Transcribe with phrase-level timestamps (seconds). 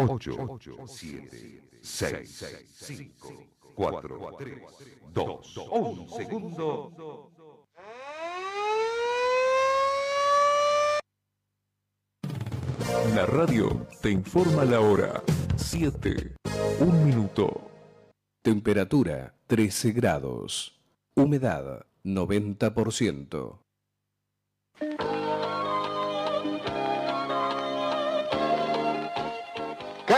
[0.00, 4.62] 8, 7, 6, 5, 4, 3,
[5.12, 7.32] 2, 1 segundo.
[13.12, 15.20] La radio te informa la hora.
[15.56, 16.36] 7,
[16.78, 17.70] 1 minuto.
[18.40, 20.80] Temperatura 13 grados.
[21.14, 23.58] Humedad 90%.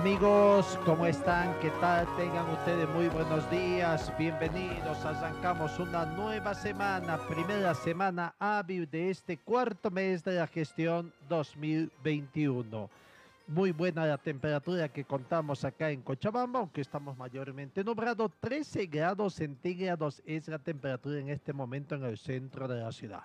[0.00, 1.54] Amigos, ¿cómo están?
[1.60, 2.06] ¿Qué tal?
[2.16, 4.10] Tengan ustedes muy buenos días.
[4.18, 5.04] Bienvenidos.
[5.04, 12.88] Arrancamos una nueva semana, primera semana hábil de este cuarto mes de la gestión 2021.
[13.48, 18.30] Muy buena la temperatura que contamos acá en Cochabamba, aunque estamos mayormente nubrados.
[18.40, 23.24] 13 grados centígrados es la temperatura en este momento en el centro de la ciudad.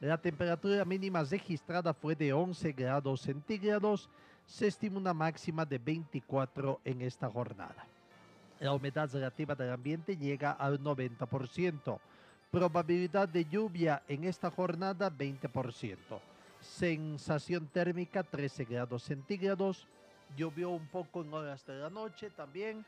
[0.00, 4.10] La temperatura mínima registrada fue de 11 grados centígrados
[4.46, 7.86] se estima una máxima de 24 en esta jornada.
[8.60, 11.98] La humedad relativa del ambiente llega al 90%.
[12.50, 15.96] Probabilidad de lluvia en esta jornada 20%.
[16.60, 19.88] Sensación térmica 13 grados centígrados.
[20.36, 22.84] Llovió un poco en horas de la noche también.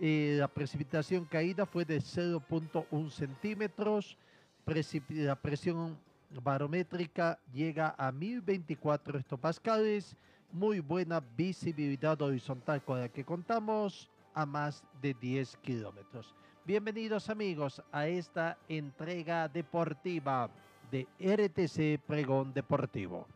[0.00, 4.16] Eh, la precipitación caída fue de 0.1 centímetros.
[5.08, 5.98] La presión
[6.30, 10.16] barométrica llega a 1024 hectopascales
[10.52, 16.34] muy buena visibilidad horizontal con la que contamos a más de 10 kilómetros.
[16.64, 20.50] Bienvenidos amigos a esta entrega deportiva
[20.90, 23.26] de RTC Pregón Deportivo.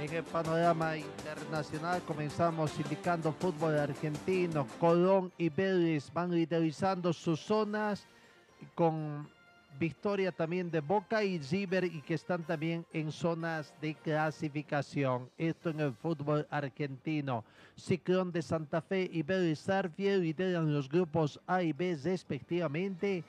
[0.00, 4.66] En el panorama internacional comenzamos indicando fútbol argentino.
[4.78, 8.06] Colón y Vélez van liderizando sus zonas
[8.74, 9.28] con
[9.78, 15.30] victoria también de Boca y Ziber y que están también en zonas de clasificación.
[15.36, 17.44] Esto en el fútbol argentino.
[17.76, 23.24] Ciclón de Santa Fe y Vélez lideran los grupos A y B respectivamente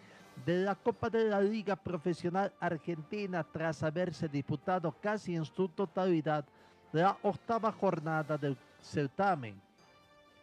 [0.46, 6.46] de la Copa de la Liga Profesional Argentina tras haberse disputado casi en su totalidad
[6.92, 9.60] la octava jornada del certamen.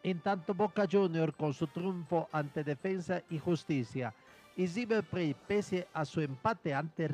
[0.02, 4.12] En tanto Boca Junior con su triunfo ante Defensa y Justicia
[4.56, 5.04] y River
[5.46, 7.08] pese a su empate ante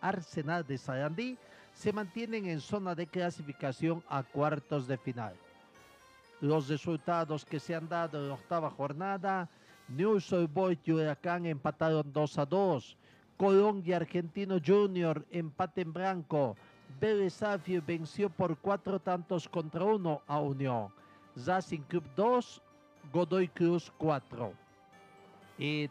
[0.00, 1.38] Arsenal de Sarandí,
[1.74, 5.34] se mantienen en zona de clasificación a cuartos de final.
[6.40, 9.48] Los resultados que se han dado en la octava jornada,
[9.88, 12.96] News Old Boys y Huracán empataron 2 a 2.
[13.36, 16.56] Colón y Argentino Junior empate en blanco.
[17.00, 17.40] Vélez
[17.86, 20.88] venció por cuatro tantos contra uno a Unión.
[21.46, 22.62] Racing Club 2,
[23.12, 24.52] Godoy Cruz 4.
[25.58, 25.88] Y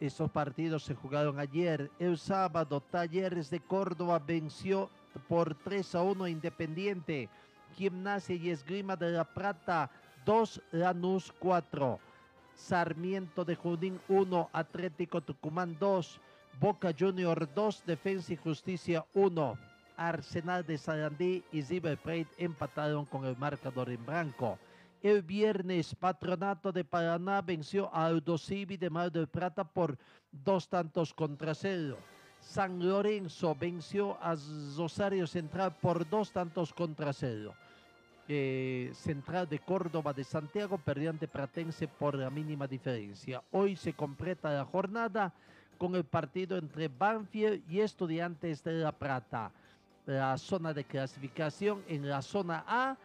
[0.00, 1.90] esos partidos se jugaron ayer.
[1.98, 4.88] El sábado, Talleres de Córdoba venció
[5.28, 7.28] por 3 a 1 Independiente.
[7.76, 9.90] Gimnasia y Esgrima de la Plata
[10.24, 11.98] 2, Lanús 4.
[12.54, 16.20] Sarmiento de Junín 1, Atlético Tucumán 2.
[16.58, 19.58] Boca Junior 2, Defensa y Justicia 1.
[19.96, 24.58] Arsenal de Sarandí y River Plate empataron con el marcador en blanco.
[25.02, 29.96] El viernes, Patronato de Paraná venció a Aldo de Mar del Plata por
[30.30, 31.96] dos tantos contra cero.
[32.38, 34.36] San Lorenzo venció a
[34.76, 37.54] Rosario Central por dos tantos contra cero.
[38.28, 43.42] Eh, Central de Córdoba de Santiago perdió ante Pratense por la mínima diferencia.
[43.52, 45.32] Hoy se completa la jornada
[45.78, 49.50] con el partido entre Banfield y Estudiantes de La Plata.
[50.04, 52.96] La zona de clasificación en la zona A,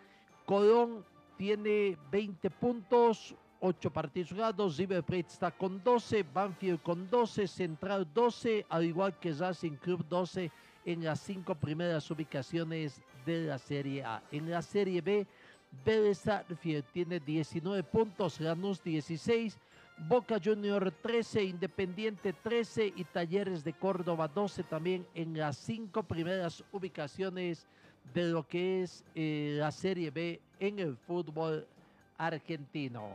[0.45, 1.05] Colón
[1.37, 8.07] tiene 20 puntos, 8 partidos jugados, River Plate está con 12, Banfield con 12, Central
[8.13, 10.51] 12, al igual que Racing Club 12
[10.85, 14.21] en las cinco primeras ubicaciones de la Serie A.
[14.31, 15.25] En la Serie B,
[15.83, 16.23] Vélez
[16.93, 19.57] tiene 19 puntos, Lanús 16,
[20.07, 26.63] Boca Junior 13, Independiente 13 y Talleres de Córdoba 12 también en las cinco primeras
[26.71, 27.65] ubicaciones
[28.13, 31.67] lo que es eh, la Serie B en el fútbol
[32.17, 33.09] argentino.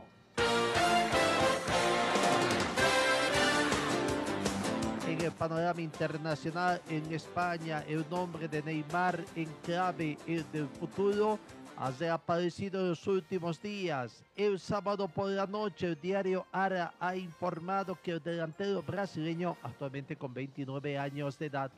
[5.07, 11.39] En el panorama internacional en España, el nombre de Neymar en clave el del futuro
[11.81, 14.23] ha reaparecido en los últimos días.
[14.35, 20.15] El sábado por la noche, el diario Ara ha informado que el delantero brasileño, actualmente
[20.15, 21.71] con 29 años de edad,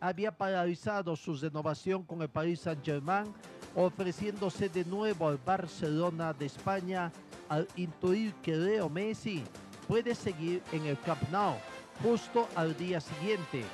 [0.00, 3.32] había paralizado su renovación con el Paris Saint-Germain,
[3.76, 7.12] ofreciéndose de nuevo al Barcelona de España
[7.48, 9.44] al intuir que Leo Messi
[9.86, 11.56] puede seguir en el Camp Nou
[12.02, 13.64] justo al día siguiente.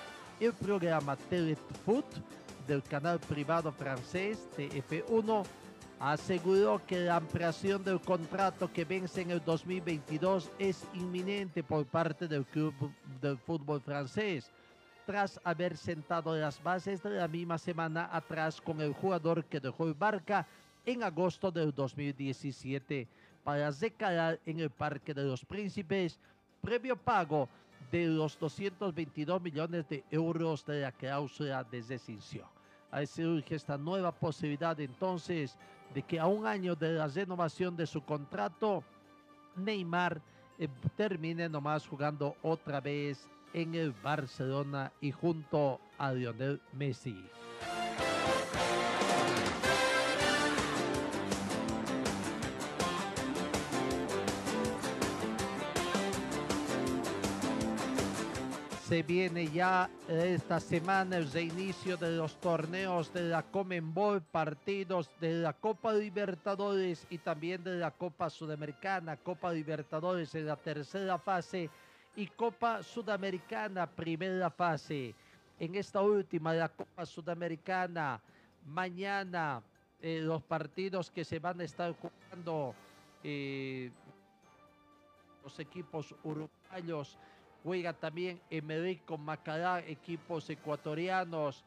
[0.41, 2.05] El programa Telefoot
[2.67, 5.45] del canal privado francés TF1
[5.99, 12.29] aseguró que la ampliación del contrato que vence en el 2022 es inminente por parte
[12.29, 12.75] del club
[13.23, 14.51] del fútbol francés,
[15.07, 19.87] tras haber sentado las bases de la misma semana atrás con el jugador que dejó
[19.87, 20.47] el Barca
[20.85, 23.07] en agosto del 2017
[23.45, 26.19] para recalar en el Parque de los Príncipes,
[26.61, 27.49] previo pago
[27.93, 32.49] de los 222 millones de euros de la cláusula de rescisión.
[32.91, 35.57] Ahí surge esta nueva posibilidad entonces
[35.95, 38.83] de que a un año de la renovación de su contrato,
[39.55, 40.21] Neymar
[40.59, 47.25] eh, termine nomás jugando otra vez en el Barcelona y junto a Lionel Messi.
[58.89, 65.33] Se viene ya esta semana el reinicio de los torneos de la Comenbol, partidos de
[65.33, 69.17] la Copa Libertadores y también de la Copa Sudamericana.
[69.17, 71.69] Copa Libertadores en la tercera fase
[72.17, 75.15] y Copa Sudamericana primera fase.
[75.59, 78.21] En esta última, la Copa Sudamericana,
[78.67, 79.63] mañana
[80.01, 82.75] eh, los partidos que se van a estar jugando
[83.23, 83.91] eh,
[85.45, 87.19] los equipos uruguayos
[87.67, 91.65] Juega también Emelec con Macará, equipos ecuatorianos,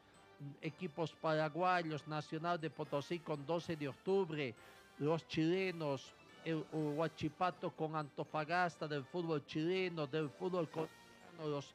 [0.62, 4.54] equipos paraguayos, Nacional de Potosí con 12 de octubre,
[4.98, 6.14] los chilenos,
[6.72, 11.74] Huachipato con Antofagasta del fútbol chileno, del fútbol colombiano, los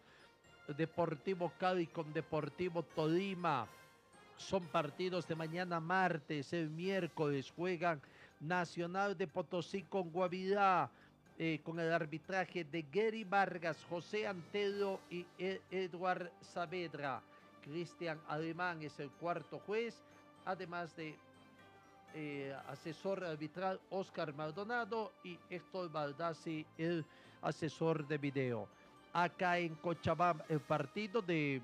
[0.76, 3.68] Deportivo Cali con Deportivo Tolima.
[4.38, 8.02] Son partidos de mañana martes, el miércoles juegan
[8.40, 10.90] Nacional de Potosí con Guavirá.
[11.38, 17.22] Eh, con el arbitraje de Gary Vargas, José Antelo y e-, Eduard Saavedra.
[17.62, 20.02] Cristian Alemán es el cuarto juez,
[20.46, 21.18] además de
[22.16, 27.06] eh, asesor arbitral Oscar Maldonado y Héctor Baldassi, el
[27.42, 28.68] asesor de video.
[29.14, 31.62] Acá en Cochabamba, el partido de,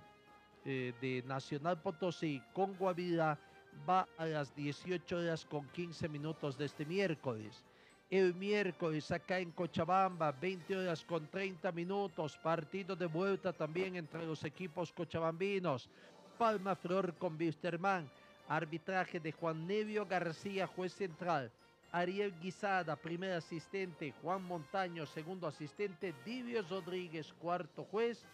[0.65, 3.39] eh, de Nacional Potosí con Guavirá
[3.89, 7.63] va a las 18 horas con 15 minutos de este miércoles
[8.12, 14.25] el miércoles acá en Cochabamba, 20 horas con 30 minutos, partido de vuelta también entre
[14.25, 15.89] los equipos cochabambinos.
[16.38, 18.12] Palma Flor con Wisterman,
[18.56, 21.51] arbitraje de Juan Nevio García, juez central.
[21.92, 24.13] Ariel Guisada, primer asistente.
[24.21, 26.13] Juan Montaño, segundo asistente.
[26.25, 28.25] Divio Rodríguez, cuarto juez.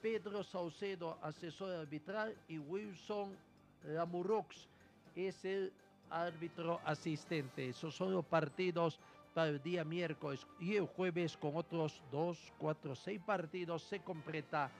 [0.00, 2.34] Pedro Saucedo, asesor arbitral.
[2.48, 3.36] Y Wilson
[3.84, 4.68] Lamurox
[5.14, 5.72] es el
[6.10, 7.68] árbitro asistente.
[7.68, 8.98] Esos son los partidos
[9.46, 14.70] el día miércoles y el jueves con otros dos, cuatro, seis partidos se completa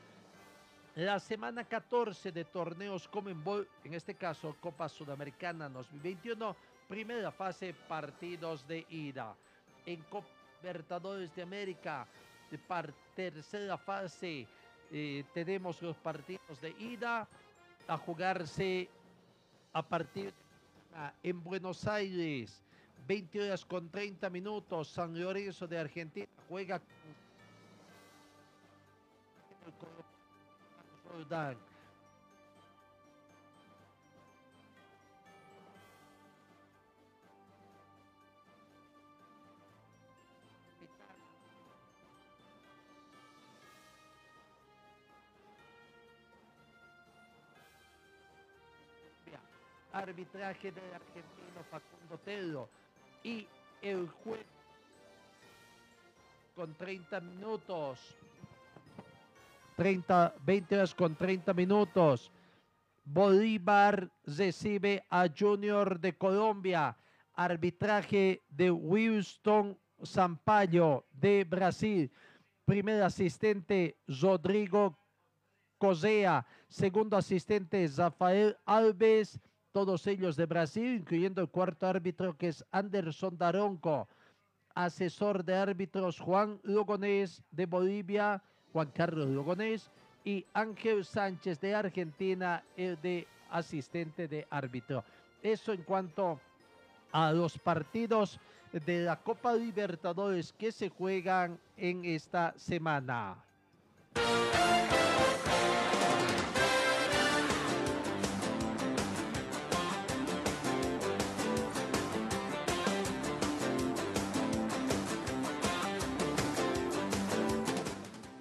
[1.05, 6.57] la semana 14 de torneos Comenbol, en este caso Copa Sudamericana 2021,
[6.89, 9.33] primera fase, partidos de ida.
[9.87, 10.27] En Copa
[10.61, 12.05] Libertadores de América,
[13.15, 14.49] tercera fase,
[14.91, 17.29] eh, tenemos los partidos de ida
[17.87, 18.89] a jugarse
[19.73, 20.35] a partir
[21.23, 22.61] en Buenos Aires
[23.07, 26.89] 20 horas con 30 minutos, San Lorenzo de Argentina juega con
[49.99, 52.69] arbitraje del argentino Facundo Tello
[53.23, 53.47] y
[53.83, 54.47] el juez
[56.55, 57.99] con 30 minutos.
[59.79, 62.33] 30, 20 horas con 30 minutos.
[63.05, 66.97] Bolívar recibe a Junior de Colombia.
[67.35, 72.11] Arbitraje de Wilson Sampaio de Brasil.
[72.65, 74.99] Primer asistente Rodrigo
[75.79, 76.45] Cosea.
[76.69, 79.39] Segundo asistente Rafael Alves
[79.71, 84.09] todos ellos de Brasil, incluyendo el cuarto árbitro que es Anderson Daronco,
[84.75, 89.91] asesor de árbitros Juan Logonés de Bolivia, Juan Carlos Logonés,
[90.25, 95.03] y Ángel Sánchez de Argentina de asistente de árbitro.
[95.43, 96.39] Eso en cuanto
[97.13, 98.39] a los partidos
[98.73, 103.43] de la Copa Libertadores que se juegan en esta semana.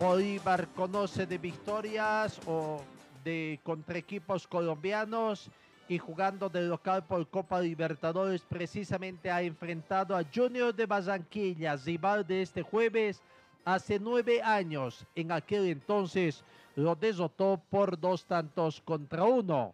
[0.08, 2.80] Bolívar conoce de victorias o
[3.26, 5.52] de contra equipos colombianos
[5.90, 12.26] y jugando de local por Copa Libertadores precisamente ha enfrentado a Junior de Barranquilla, rival
[12.26, 13.22] de este jueves
[13.66, 15.06] hace nueve años.
[15.14, 16.42] En aquel entonces
[16.78, 19.74] lo desotó por dos tantos contra uno.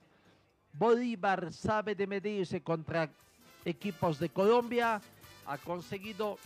[0.73, 3.07] Bolívar sabe de medirse contra
[3.65, 4.99] equipos de Colombia,
[5.45, 6.39] ha conseguido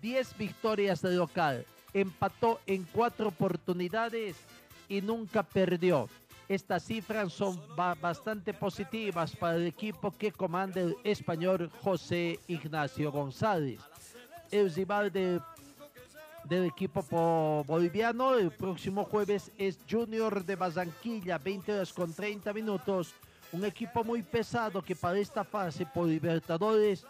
[0.00, 4.36] 10 victorias de local, empató en cuatro oportunidades
[4.88, 6.08] y nunca perdió.
[6.48, 13.80] Estas cifras son bastante positivas para el equipo que comanda el español José Ignacio González.
[14.52, 15.42] El rival del
[16.64, 23.12] equipo boliviano el próximo jueves es Junior de Barranquilla, 20 horas con 30 minutos.
[23.50, 27.04] Un equipo muy pesado que para esta fase por Libertadores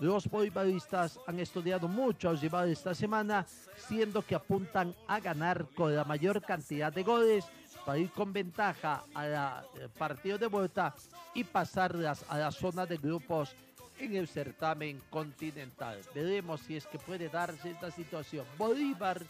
[0.00, 5.94] los bolivaristas han estudiado mucho al rival esta semana, siendo que apuntan a ganar con
[5.94, 7.44] la mayor cantidad de goles
[7.84, 10.94] para ir con ventaja al eh, partido de vuelta
[11.34, 13.54] y pasarlas a la zona de grupos
[13.98, 16.00] en el certamen continental.
[16.14, 18.46] Veremos si es que puede darse esta situación.
[18.56, 19.22] Bolívar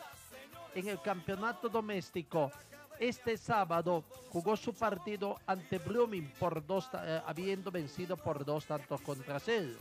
[0.74, 2.52] en el campeonato doméstico
[3.00, 9.00] este sábado jugó su partido ante Blooming por dos, eh, habiendo vencido por dos tantos
[9.00, 9.78] contra cero.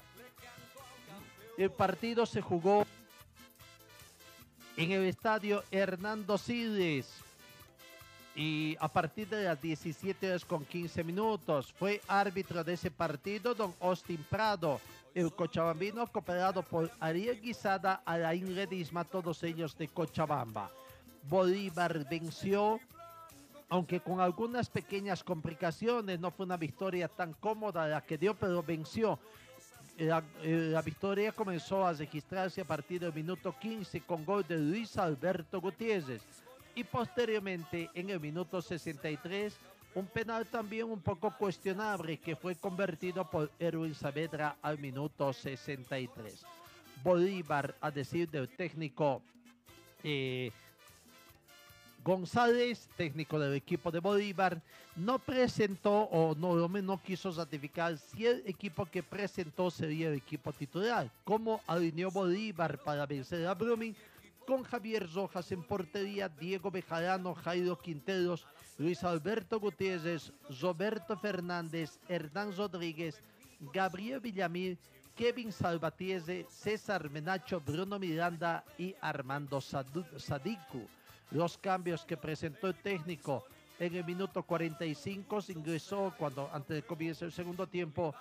[1.59, 2.85] El partido se jugó
[4.77, 7.11] en el estadio Hernando Siles
[8.33, 13.53] y a partir de las 17 horas con 15 minutos fue árbitro de ese partido
[13.53, 14.79] don Austin Prado,
[15.13, 20.71] el cochabambino cooperado por Ariel Guisada, Alain Redisma, todos ellos de Cochabamba.
[21.23, 22.79] Bolívar venció,
[23.67, 28.63] aunque con algunas pequeñas complicaciones, no fue una victoria tan cómoda la que dio, pero
[28.63, 29.19] venció
[29.99, 34.57] la, eh, la, victoria comenzó a registrarse a partir del minuto 15 con gol de
[34.57, 36.21] Luis Alberto Gutiérrez
[36.75, 39.53] y posteriormente en el minuto 63
[39.95, 46.45] un penal también un poco cuestionable que fue convertido por Erwin Saavedra al minuto 63.
[47.03, 49.21] Bolívar, a decir del técnico
[50.03, 50.51] eh,
[52.03, 54.61] González, técnico del equipo de Bolívar,
[54.95, 61.11] no presentó o no, quiso ratificar si el equipo que presentó sería el equipo titular.
[61.23, 63.95] Como alineó Bolívar para vencer a Brumming
[64.47, 72.55] con Javier Rojas en portería, Diego Bejarano, Jairo Quinteros, Luis Alberto Gutiérrez, Roberto Fernández, Hernán
[72.55, 73.21] Rodríguez,
[73.73, 74.77] Gabriel Villamil,
[75.15, 80.87] Kevin Salvatierre, César Menacho, Bruno Miranda y Armando Sadiku.
[81.31, 83.45] Los cambios que presentó el técnico
[83.79, 88.13] en el minuto 45 se ingresó cuando antes de el segundo tiempo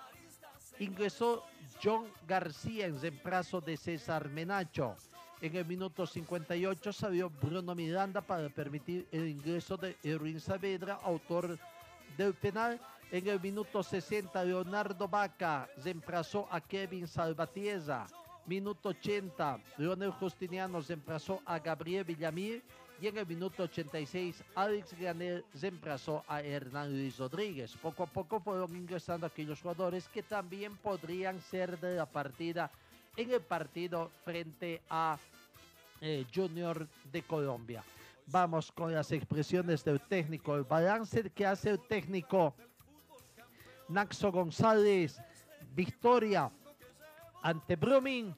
[0.79, 1.43] ingresó
[1.83, 4.95] John García en reemplazo de César Menacho.
[5.41, 11.57] En el minuto 58 salió Bruno Miranda para permitir el ingreso de Erwin Saavedra, autor
[12.17, 12.79] del penal.
[13.11, 18.05] En el minuto 60 Leonardo Vaca reemplazó a Kevin Salvatierra.
[18.45, 22.63] Minuto 80 Leonel Justiniano reemplazó a Gabriel Villamil
[23.01, 27.75] y en el minuto 86 Alex Granel reemplazó a Hernán Luis Rodríguez.
[27.81, 32.69] Poco a poco fueron ingresando aquellos jugadores que también podrían ser de la partida
[33.15, 35.17] en el partido frente a
[36.01, 37.83] eh, Junior de Colombia.
[38.27, 42.53] Vamos con las expresiones del técnico, el balance que hace el técnico
[43.87, 45.19] Naxo González,
[45.73, 46.51] victoria
[47.41, 48.35] ante Brumming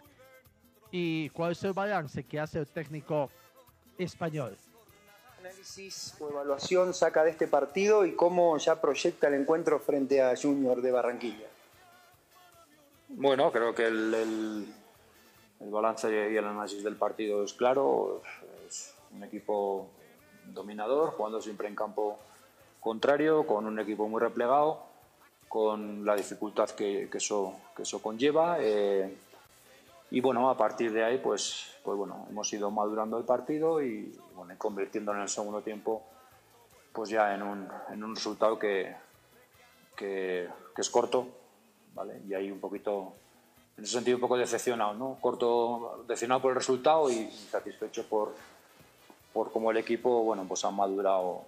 [0.91, 3.29] y cuál es el balance que hace el técnico
[3.97, 4.57] español.
[5.39, 10.35] Análisis o evaluación saca de este partido y cómo ya proyecta el encuentro frente a
[10.35, 11.47] Junior de Barranquilla.
[13.09, 14.73] Bueno, creo que el,
[15.59, 18.21] balance y el análisis del partido es claro.
[18.67, 19.89] Es un equipo
[20.45, 22.19] dominador, jugando siempre en campo
[22.79, 24.83] contrario, con un equipo muy replegado,
[25.47, 28.57] con la dificultad que, eso, que eso conlleva.
[28.59, 29.13] Eh,
[30.11, 34.13] y bueno, a partir de ahí, pues, pues bueno, hemos ido madurando el partido y
[34.35, 36.03] bueno, convirtiendo en el segundo tiempo,
[36.91, 38.93] pues ya en un, en un resultado que,
[39.95, 41.27] que, es corto,
[41.95, 42.21] ¿vale?
[42.27, 43.13] Y ahí un poquito,
[43.77, 45.17] en ese sentido, un poco decepcionado, ¿no?
[45.21, 48.33] Corto, decepcionado por el resultado y satisfecho por,
[49.31, 51.43] por cómo el equipo, bueno, pues ha madurado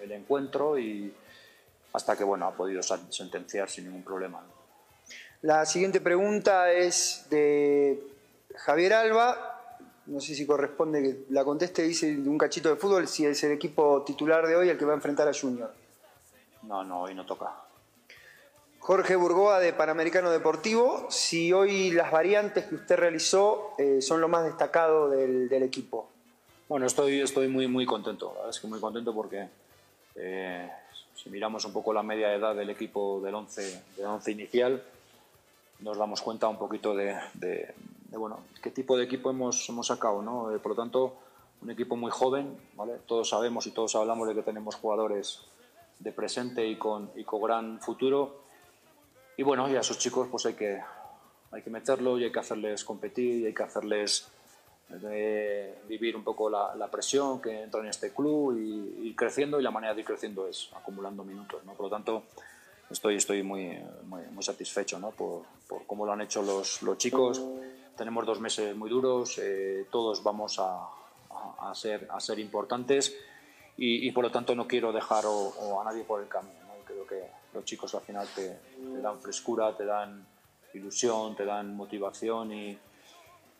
[0.00, 1.12] el encuentro y
[1.92, 4.40] hasta que bueno, ha podido sentenciar sin ningún problema.
[5.44, 8.02] La siguiente pregunta es de
[8.56, 9.60] Javier Alba.
[10.06, 13.44] No sé si corresponde que la conteste, dice de un cachito de fútbol, si es
[13.44, 15.70] el equipo titular de hoy el que va a enfrentar a Junior.
[16.62, 17.52] No, no, hoy no toca.
[18.78, 24.28] Jorge Burgoa de Panamericano Deportivo, si hoy las variantes que usted realizó eh, son lo
[24.28, 26.08] más destacado del, equipo.
[26.70, 29.46] Bueno, estoy, estoy muy, muy contento, la verdad es que muy contento porque
[30.14, 30.70] eh,
[31.14, 34.82] si miramos un poco la media edad del equipo del 11, del 11 inicial,
[35.80, 37.16] nos damos cuenta un poquito de,
[38.10, 40.22] bueno, qué tipo de equipo hemos, hemos sacado.
[40.22, 40.54] ¿no?
[40.54, 41.14] Eh, por lo tanto,
[41.62, 42.94] un equipo muy joven, ¿vale?
[43.06, 45.42] todos sabemos y todos hablamos de que tenemos jugadores
[45.98, 48.44] de presente y con, y con gran futuro
[49.36, 50.80] y bueno, y a esos chicos pues hay que,
[51.50, 54.28] hay que meterlo y hay que hacerles competir y hay que hacerles
[55.10, 59.62] eh, vivir un poco la, presión que entra en este club y ir creciendo y
[59.62, 61.64] la manera de ir creciendo es acumulando minutos.
[61.64, 61.72] ¿no?
[61.72, 62.24] Por lo tanto,
[62.94, 65.10] estoy, estoy muy, muy, satisfecho ¿no?
[65.10, 67.42] por, por, cómo lo han hecho los, los chicos.
[67.96, 70.88] Tenemos dos meses muy duros, eh, todos vamos a,
[71.58, 73.14] a, ser, a ser importantes
[73.76, 76.54] y, y, por lo tanto no quiero dejar o, a nadie por el camino.
[76.84, 77.22] Creo que
[77.52, 78.58] los chicos al final te,
[79.02, 80.26] dan frescura, te dan
[80.72, 82.78] ilusión, te dan motivación y,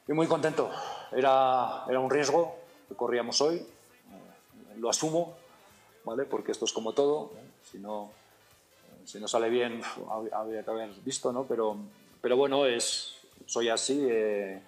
[0.09, 0.71] muy contento.
[1.13, 2.57] Era, era un riesgo
[2.89, 5.35] que corríamos hoy, eh, lo asumo,
[6.05, 6.25] ¿vale?
[6.25, 7.45] porque esto es como todo, ¿eh?
[7.63, 8.11] si, no,
[9.05, 9.83] si no sale bien
[10.33, 11.45] habría que haber visto, ¿no?
[11.45, 11.77] pero,
[12.21, 14.63] pero bueno, es, soy así, eh,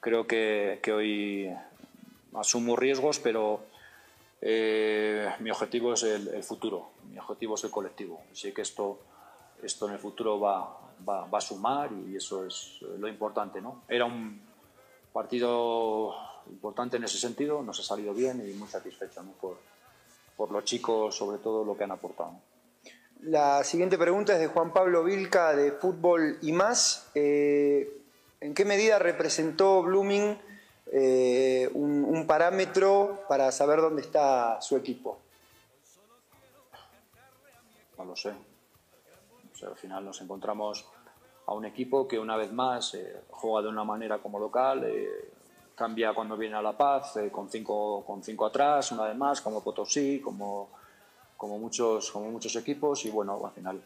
[0.00, 1.50] creo que, que hoy
[2.34, 3.60] asumo riesgos, pero
[4.40, 8.22] eh, mi objetivo es el, futuro, mi objetivo es el colectivo.
[8.32, 8.98] Sé que esto,
[9.62, 13.60] esto en el futuro va, va, a sumar y eso es lo importante.
[13.60, 13.82] ¿no?
[13.88, 14.40] Era un
[15.12, 16.14] partido
[16.50, 19.56] importante en ese sentido, nos ha salido bien y muy satisfecho por,
[20.36, 22.32] por los chicos, sobre todo lo que han aportado.
[23.26, 27.10] La siguiente pregunta es de Juan Pablo Vilca de Fútbol y más.
[27.14, 28.02] Eh,
[28.38, 30.38] ¿En qué medida representó Blooming
[30.92, 35.20] eh, un, parámetro para saber dónde está su equipo?
[37.96, 38.34] No lo sé.
[39.66, 40.84] al final nos encontramos
[41.46, 44.86] a un equipo que una vez más eh, juega de una manera como local,
[45.74, 49.64] cambia cuando viene a La Paz con, cinco, con cinco atrás, una vez más, como
[49.64, 50.68] Potosí, como,
[51.44, 53.80] como, muchos, como muchos equipos y bueno, al final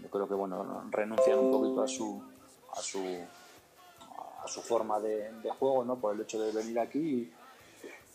[0.00, 2.22] yo creo que bueno, renuncian un poquito a su,
[2.72, 3.00] a su
[4.44, 5.96] a su forma de, juego, ¿no?
[5.96, 7.32] por el hecho de venir aquí.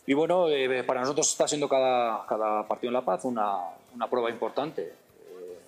[0.05, 3.57] Y, bueno, eh, para nosotros está siendo cada, cada partido en La Paz una,
[3.93, 4.83] una prueba importante.
[4.83, 5.59] Eh,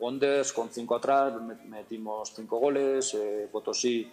[0.00, 1.34] Wonders con cinco atrás
[1.68, 4.10] metimos cinco goles, eh, Potosí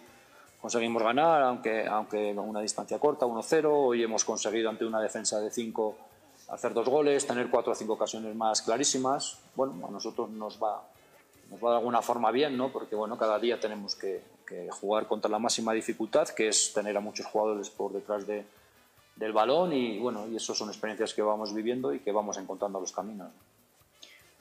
[0.60, 3.66] conseguimos ganar, aunque, aunque una distancia corta, 1-0.
[3.70, 5.96] Hoy hemos conseguido ante una defensa de cinco
[6.48, 9.38] hacer dos goles, tener cuatro o cinco ocasiones más clarísimas.
[9.54, 10.82] Bueno, a nosotros nos va,
[11.50, 12.70] nos va de alguna forma bien, ¿no?
[12.70, 14.22] porque bueno, cada día tenemos que,
[14.70, 18.44] jugar contra la máxima dificultad, que es tener a muchos jugadores por detrás de,
[19.16, 22.78] del balón y bueno, y eso son experiencias que vamos viviendo y que vamos encontrando
[22.78, 23.32] los caminos.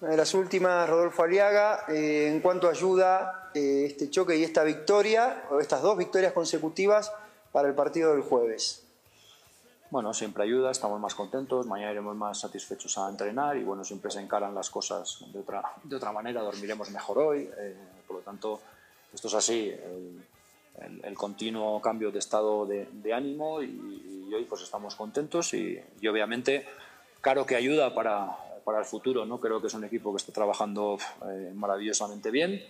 [0.02, 5.62] Las últimas, Rodolfo Aliaga, eh, en cuanto ayuda eh, este choque y esta victoria, o
[5.62, 7.12] estas dos victorias consecutivas
[7.54, 8.83] para el partido del jueves.
[9.94, 14.10] Bueno, siempre ayuda, estamos más contentos, mañana iremos más satisfechos a entrenar y bueno, siempre
[14.10, 17.76] se encaran las cosas de otra, de otra manera, dormiremos mejor hoy, eh,
[18.08, 18.60] por lo tanto
[19.14, 19.72] esto es así,
[21.04, 25.80] el, continuo cambio de estado de, ánimo y, hoy pues estamos contentos y,
[26.10, 26.66] obviamente
[27.22, 29.40] claro que ayuda para, para, el futuro, ¿no?
[29.40, 30.98] Creo que es un equipo que está trabajando
[31.30, 32.64] eh, maravillosamente bien,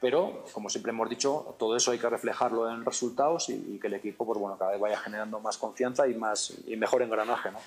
[0.00, 3.94] pero como siempre hemos dicho, todo eso hay que reflejarlo en resultados y, que el
[3.94, 7.58] equipo pues bueno, cada vez vaya generando más confianza y, más, y mejor engranaje, ¿no?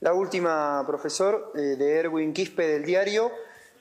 [0.00, 3.32] La última, profesor, eh, de Erwin Quispe del diario.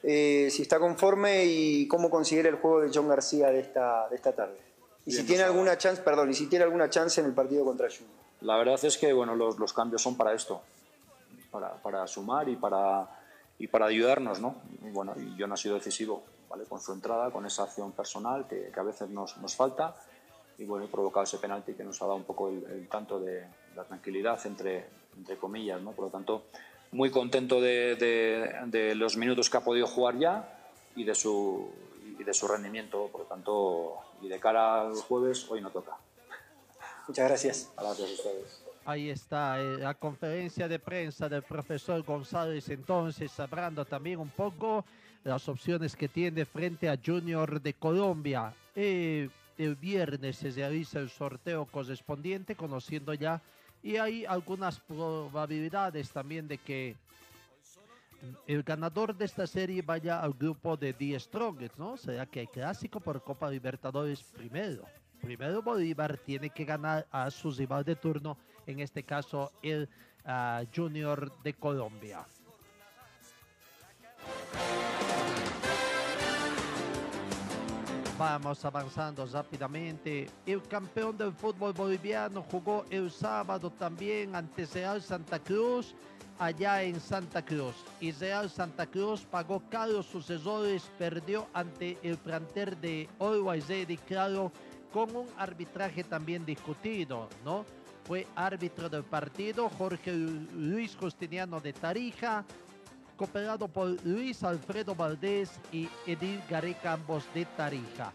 [0.03, 4.15] Eh, si está conforme y cómo considera el juego de John García de esta, de
[4.15, 4.57] esta tarde.
[5.05, 7.87] Y si tiene alguna chance, perdón, y si tiene alguna chance en el partido contra
[7.87, 8.15] Junior.
[8.41, 10.61] La verdad es que bueno, los, los cambios son para esto,
[11.49, 13.07] para, para, sumar y para,
[13.57, 14.55] y para ayudarnos, ¿no?
[14.85, 16.65] Y bueno, y John ha sido decisivo, ¿vale?
[16.65, 19.95] Con su entrada, con esa acción personal que, que a veces nos, nos, falta
[20.57, 23.19] y bueno, he provocado ese penalti que nos ha dado un poco el, el tanto
[23.19, 25.91] de la tranquilidad entre, entre comillas, ¿no?
[25.91, 26.43] Por lo tanto,
[26.91, 30.59] muy contento de, los minutos que ha podido jugar ya
[30.95, 31.69] y de su,
[32.19, 33.09] y de su rendimiento.
[33.11, 35.97] Por lo tanto, y de cara al jueves, hoy no toca.
[37.07, 37.71] Muchas gracias.
[37.77, 38.66] Gracias a ustedes.
[38.87, 44.85] Ahí está eh, la conferencia de prensa del profesor González, entonces hablando también un poco
[45.25, 48.53] las opciones que tiene frente a Junior de Colombia.
[48.73, 53.41] Eh, el viernes se realiza el sorteo correspondiente, conociendo ya
[53.83, 56.95] y hay algunas probabilidades también de que
[58.47, 61.97] el ganador de esta serie vaya al grupo de The Strongest, ¿no?
[61.97, 64.85] Será que hay clásico por Copa Libertadores primero.
[65.19, 69.89] Primero Bolívar tiene que ganar a su rival de turno, en este caso el
[70.25, 72.25] ah, Junior de Colombia.
[78.17, 80.27] Vamos avanzando rápidamente.
[80.45, 85.93] El campeón del fútbol boliviano jugó el sábado también ante Real Santa Cruz
[86.39, 87.75] allá en Santa Cruz.
[87.99, 93.97] Y Real Santa Cruz pagó caro sus errores, perdió ante el planter de Always Ready,
[93.97, 94.51] claro,
[94.91, 97.65] con un arbitraje también discutido, ¿no?
[98.07, 102.45] Fue árbitro del partido Jorge Luis Justiniano de Tarija,
[103.17, 108.13] cooperado por Luis Alfredo Valdés y Edil Gareca, ambos de Tarija.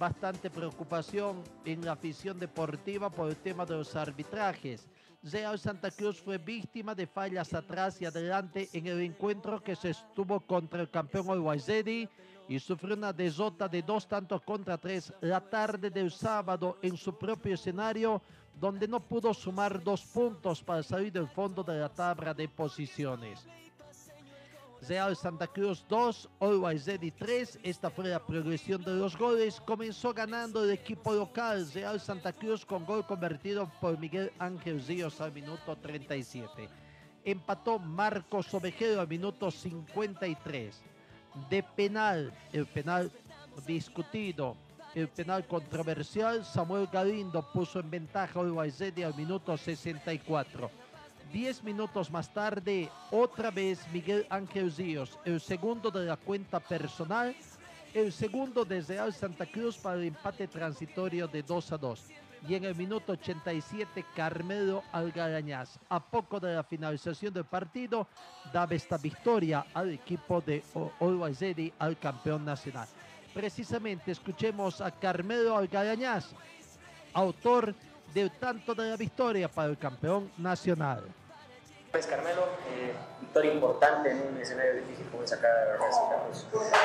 [0.00, 4.88] Bastante preocupación en la afición deportiva por el tema de los arbitrajes.
[5.22, 9.90] Real Santa Cruz fue víctima de fallas atrás y adelante en el encuentro que se
[9.90, 12.08] estuvo contra el campeón Olwaizedi
[12.48, 17.16] y sufrió una derrota de dos tantos contra tres la tarde del sábado en su
[17.16, 18.22] propio escenario
[18.58, 23.46] donde no pudo sumar dos puntos para salir del fondo de la tabla de posiciones.
[24.88, 27.58] Real Santa Cruz 2, Always Ready 3.
[27.62, 29.60] Esta fue la progresión de los goles.
[29.60, 35.20] Comenzó ganando el equipo local Real Santa Cruz con gol convertido por Miguel Ángel Ríos
[35.20, 36.68] al minuto 37.
[37.24, 40.82] Empató Marcos Ovejero al minuto 53.
[41.50, 43.12] De penal, el penal
[43.66, 44.56] discutido
[44.94, 50.70] el penal controversial, Samuel Galindo puso en ventaja a Ready al minuto 64.
[51.32, 57.36] Diez minutos más tarde, otra vez Miguel Ángel Ríos, el segundo de la cuenta personal,
[57.94, 62.04] el segundo de Real Santa Cruz para el empate transitorio de 2 a 2.
[62.48, 68.08] Y en el minuto 87, Carmelo Algarañaz, a poco de la finalización del partido,
[68.52, 70.64] daba esta victoria al equipo de
[71.00, 71.44] Always
[71.78, 72.88] al campeón nacional
[73.32, 76.26] precisamente escuchemos a Carmelo Algarañaz,
[77.12, 77.74] autor
[78.12, 81.04] del tanto de la victoria para el campeón nacional.
[81.90, 85.48] Pues Carmelo, eh, victoria importante en un escenario difícil como es acá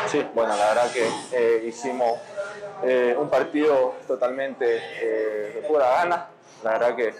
[0.08, 2.20] Sí, bueno, la verdad que eh, hicimos
[2.84, 6.28] eh, un partido totalmente de pura gana.
[6.64, 7.14] La verdad que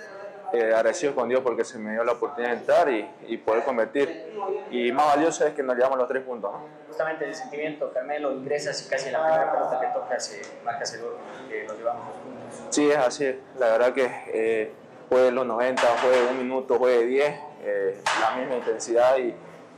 [0.54, 3.64] eh, agradecido con Dios porque se me dio la oportunidad de entrar y, y, poder
[3.64, 4.34] convertir.
[4.72, 6.52] Y más valioso es que nos llevamos los tres puntos.
[6.88, 10.94] Justamente el sentimiento, Carmelo, ingresas y casi en la primera pelota que tocas, eh, marcas
[10.94, 11.18] el gol,
[11.50, 12.76] que nos llevamos los puntos.
[12.76, 13.40] Sí, es así.
[13.58, 14.72] La verdad que eh,
[15.10, 19.34] los 90, fue un minuto, fue 10, eh, la misma intensidad y,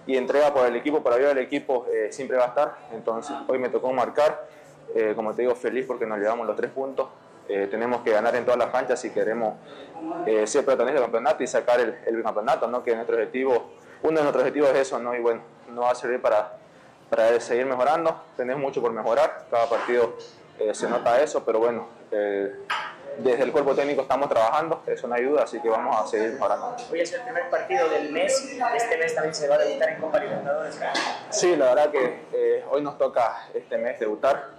[0.08, 2.78] y, entrega por el equipo, para ayudar al equipo eh, siempre va a estar.
[2.92, 4.48] Entonces hoy me tocó marcar.
[4.96, 7.08] Eh, como te digo, feliz porque nos llevamos los tres puntos.
[7.50, 9.56] Eh, tenemos que ganar en todas las canchas si queremos
[10.26, 12.84] eh, ser protagonistas del campeonato y sacar el, el campeonato, ¿no?
[12.84, 13.72] que nuestro objetivo,
[14.04, 15.16] uno de nuestros objetivos es eso, ¿no?
[15.16, 16.58] y bueno, no va a servir para,
[17.10, 20.16] para seguir mejorando, tenemos mucho por mejorar, cada partido
[20.60, 22.52] eh, se nota eso, pero bueno, eh,
[23.20, 26.76] desde el cuerpo técnico estamos trabajando, eso no ayuda, así que vamos a seguir mejorando.
[26.92, 30.02] Hoy es el primer partido del mes, este mes también se va a debutar en
[30.02, 30.80] Copa Libertadores.
[31.30, 34.50] Sí, la verdad que eh, hoy nos toca este mes debutar,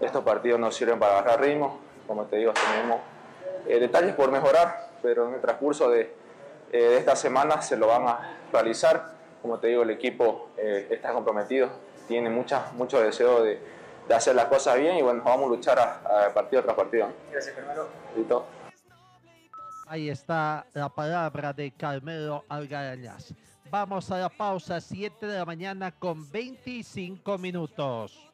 [0.00, 3.00] estos partidos nos sirven para agarrar ritmo, como te digo, tenemos
[3.66, 6.02] eh, detalles por mejorar, pero en el transcurso de,
[6.72, 9.14] eh, de, esta semana se lo van a realizar.
[9.42, 11.68] Como te digo, el equipo eh, está comprometido,
[12.08, 13.60] tiene mucha, mucho deseo de,
[14.08, 17.08] de, hacer las cosas bien y bueno, vamos a luchar a, a partido tras partido.
[17.30, 17.86] Gracias, Carmelo.
[18.16, 18.46] Listo.
[19.86, 23.34] Ahí está la palabra de Carmelo Algarañaz.
[23.70, 28.33] Vamos a la pausa, 7 de la mañana con 25 minutos.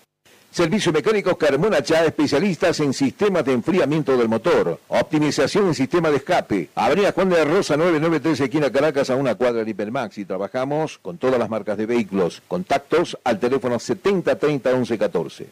[0.51, 6.17] Servicio Mecánico Carmona Chá, especialistas en sistemas de enfriamiento del motor, optimización en sistema de
[6.17, 6.67] escape.
[6.75, 10.17] Avenida Juan de Rosa 993, esquina Caracas, a una cuadra de Hipermax.
[10.17, 12.41] Y trabajamos con todas las marcas de vehículos.
[12.49, 15.47] Contactos al teléfono 7030 1114.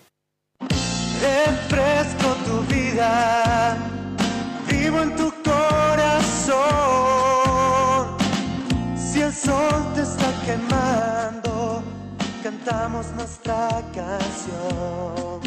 [1.21, 3.77] Refresco tu vida,
[4.69, 6.57] vivo en tu corazón.
[8.97, 11.48] Si el sol te está quemando
[12.69, 15.41] cantamos nuestra canción.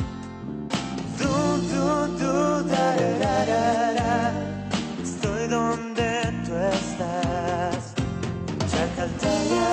[1.18, 1.34] Du,
[1.70, 4.32] du, du, da, da, da, da, da.
[5.02, 6.10] Estoy donde
[6.44, 7.94] tú estás,
[8.70, 9.68] Chacaltaya.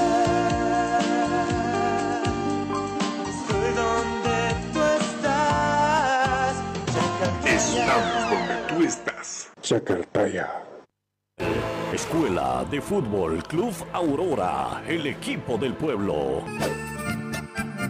[3.30, 4.38] Estoy donde
[4.74, 6.54] tú estás,
[6.94, 7.56] Chacaltaya.
[7.56, 9.50] Estamos donde tú estás.
[9.62, 10.48] Chacartaya.
[11.94, 16.44] Escuela de Fútbol Club Aurora, el equipo del pueblo.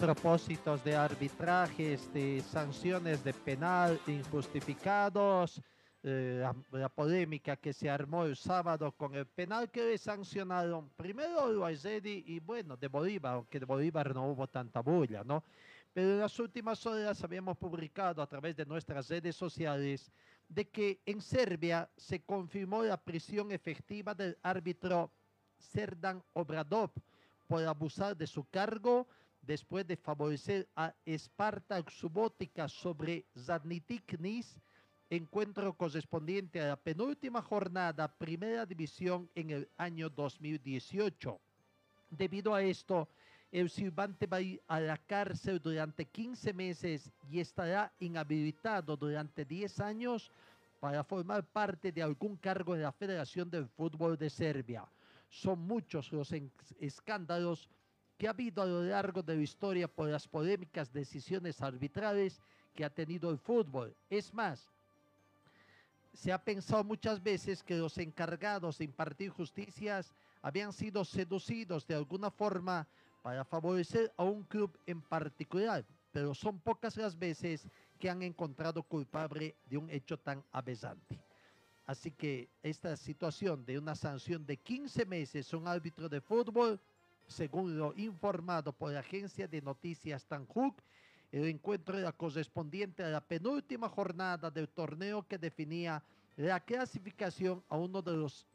[0.00, 5.60] Propósitos de arbitrajes, de sanciones de penal injustificados,
[6.02, 11.52] eh, la, polémica que se armó el sábado con el penal que le sancionaron primero
[11.52, 15.44] Loaizedi y bueno, de Bolívar, aunque de Bolívar no hubo tanta bulla, ¿no?
[15.92, 20.10] Pero en las últimas horas habíamos publicado a través de nuestras redes sociales
[20.48, 25.12] de que en Serbia se confirmó la prisión efectiva del árbitro
[25.58, 26.90] Serdan Obradov
[27.46, 29.06] por abusar de su cargo
[29.50, 34.56] después de favorecer a Spartak Subotica sobre Zadnitiknis,
[35.10, 41.40] encuentro correspondiente a la penúltima jornada Primera División en el año 2018.
[42.10, 43.08] Debido a esto,
[43.50, 49.44] el silbante va a ir a la cárcel durante 15 meses y estará inhabilitado durante
[49.44, 50.30] 10 años
[50.78, 54.86] para formar parte de algún cargo de la Federación del Fútbol de Serbia.
[55.28, 56.32] Son muchos los
[56.78, 57.68] escándalos
[58.20, 62.38] que ha habido a lo largo de la historia por las polémicas decisiones arbitrales
[62.74, 63.96] que ha tenido el fútbol.
[64.10, 64.68] Es más,
[66.12, 71.94] se ha pensado muchas veces que los encargados de impartir justicias habían sido seducidos de
[71.94, 72.86] alguna forma
[73.22, 77.66] para favorecer a un club en particular, pero son pocas las veces
[77.98, 81.18] que han encontrado culpable de un hecho tan aberrante.
[81.86, 86.78] Así que esta situación de una sanción de 15 meses a un árbitro de fútbol,
[87.30, 90.76] según lo informado por la agencia de noticias Tanjuk,
[91.30, 96.02] el encuentro era correspondiente a la penúltima jornada del torneo que definía
[96.36, 98.46] la clasificación a uno de los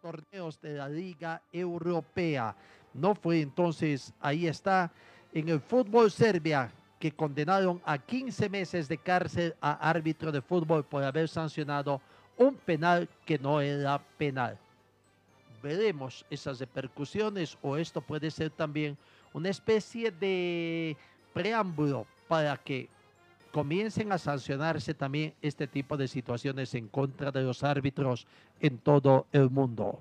[0.00, 2.56] torneos de la Liga Europea.
[2.94, 4.90] No fue entonces, ahí está,
[5.34, 10.84] en el fútbol Serbia, que condenaron a 15 meses de cárcel a árbitro de fútbol
[10.84, 12.00] por haber sancionado
[12.38, 14.58] un penal que no era penal.
[15.62, 18.96] Veremos esas repercusiones o esto puede ser también
[19.32, 20.96] una especie de
[21.32, 22.88] preámbulo para que
[23.52, 28.26] comiencen a sancionarse también este tipo de situaciones en contra de los árbitros
[28.60, 29.98] en todo el mundo.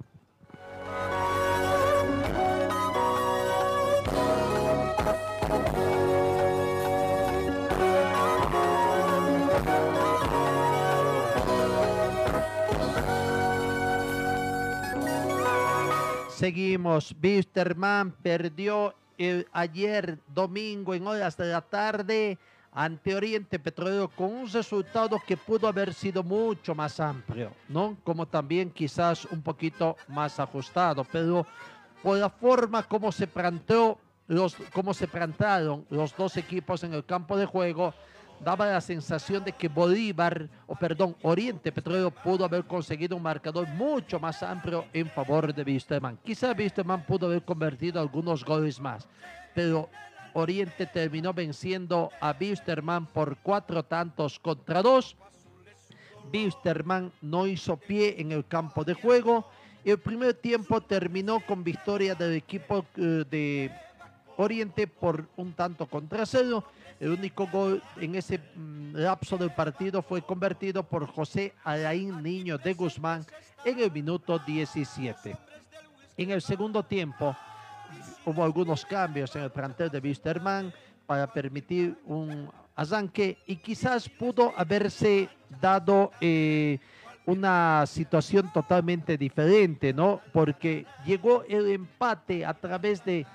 [16.37, 17.15] Seguimos.
[17.19, 22.37] Wisterman perdió el ayer domingo en horas de la tarde
[22.71, 27.97] ante Oriente Petrolero con un resultado que pudo haber sido mucho más amplio, ¿no?
[28.03, 31.43] Como también quizás un poquito más ajustado, pero
[32.03, 33.97] por la forma como se planteó
[34.27, 37.95] los, cómo se plantaron los dos equipos en el campo de juego,
[38.39, 43.67] daba la sensación de que Bolívar, o perdón, Oriente Petrolero pudo haber conseguido un marcador
[43.69, 46.17] mucho más amplio en favor de Wisterman.
[46.23, 49.07] Quizá Wisterman pudo haber convertido algunos goles más,
[49.53, 49.89] pero
[50.33, 55.15] Oriente terminó venciendo a Wisterman por cuatro tantos contra dos.
[56.31, 59.49] Wisterman no hizo pie en el campo de juego.
[59.83, 63.71] El primer tiempo terminó con victoria del equipo eh, de
[64.35, 66.63] Oriente por un tanto contra cero.
[66.99, 72.57] El único gol en ese mm, lapso del partido fue convertido por José Alain Niño
[72.57, 73.25] de Guzmán
[73.63, 75.37] en el minuto 17.
[76.17, 77.35] En el segundo tiempo
[78.25, 80.73] hubo algunos cambios en el plantel de Wisterman
[81.05, 85.29] para permitir un arranque y quizás pudo haberse
[85.61, 86.79] dado eh,
[87.25, 90.21] una situación totalmente diferente, ¿no?
[90.33, 93.25] Porque llegó el empate a través de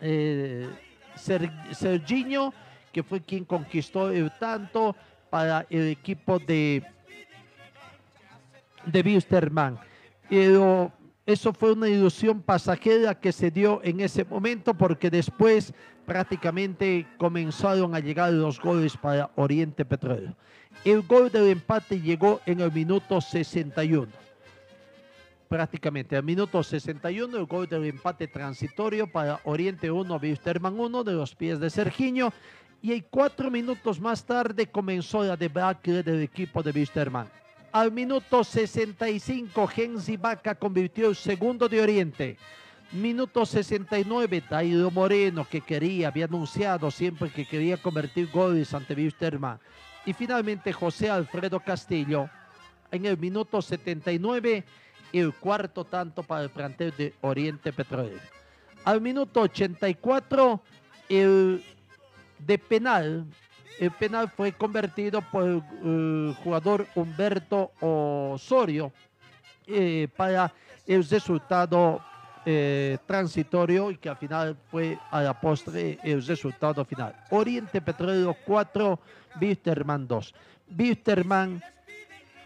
[0.00, 0.68] eh,
[1.16, 2.52] Serginho,
[2.92, 4.94] que fue quien conquistó el tanto
[5.30, 6.82] para el equipo de,
[8.86, 9.62] de.
[10.28, 10.92] Pero
[11.26, 15.72] eso fue una ilusión pasajera que se dio en ese momento porque después
[16.06, 20.34] prácticamente comenzaron a llegar los goles para Oriente Petrolero.
[20.84, 24.21] El gol del empate llegó en el minuto 61
[25.52, 31.12] prácticamente al minuto 61 el gol del empate transitorio para Oriente 1, Wisterman 1 de
[31.12, 32.32] los pies de Sergiño
[32.80, 37.28] y cuatro minutos más tarde comenzó la debacle del equipo de Wisterman.
[37.70, 42.38] Al minuto 65 Gensi Vaca convirtió el segundo de Oriente.
[42.92, 49.60] Minuto 69 Dairo Moreno que quería, había anunciado siempre que quería convertir goles ante Wisterman.
[50.06, 52.30] Y finalmente José Alfredo Castillo
[52.90, 54.64] en el minuto 79
[55.12, 58.20] el cuarto tanto para el plantel de Oriente Petrolero.
[58.84, 60.60] Al minuto 84,
[61.08, 61.64] el
[62.38, 63.26] de penal,
[63.78, 68.92] el penal fue convertido por el eh, jugador Humberto Osorio
[69.66, 70.52] eh, para
[70.86, 72.02] el resultado
[72.44, 77.14] eh, transitorio y que al final fue a la postre el resultado final.
[77.30, 78.98] Oriente Petrolero 4,
[79.40, 80.34] Wisterman 2.
[80.76, 81.62] Wisterman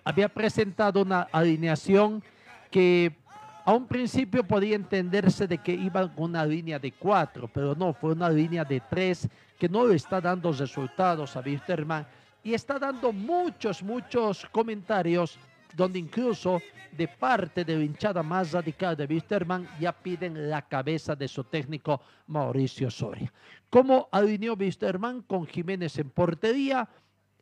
[0.05, 2.22] había presentado una alineación
[2.70, 3.16] que
[3.64, 7.92] a un principio podía entenderse de que iba con una línea de cuatro, pero no,
[7.92, 12.07] fue una línea de tres que no está dando resultados a Wisterman
[12.44, 15.38] y está dando muchos, muchos comentarios
[15.74, 16.61] donde incluso
[16.92, 21.44] de parte de la hinchada más radical de Wisterman ya piden la cabeza de su
[21.44, 23.33] técnico Mauricio Soria.
[23.68, 26.88] ¿Cómo alineó Wisterman con Jiménez en portería?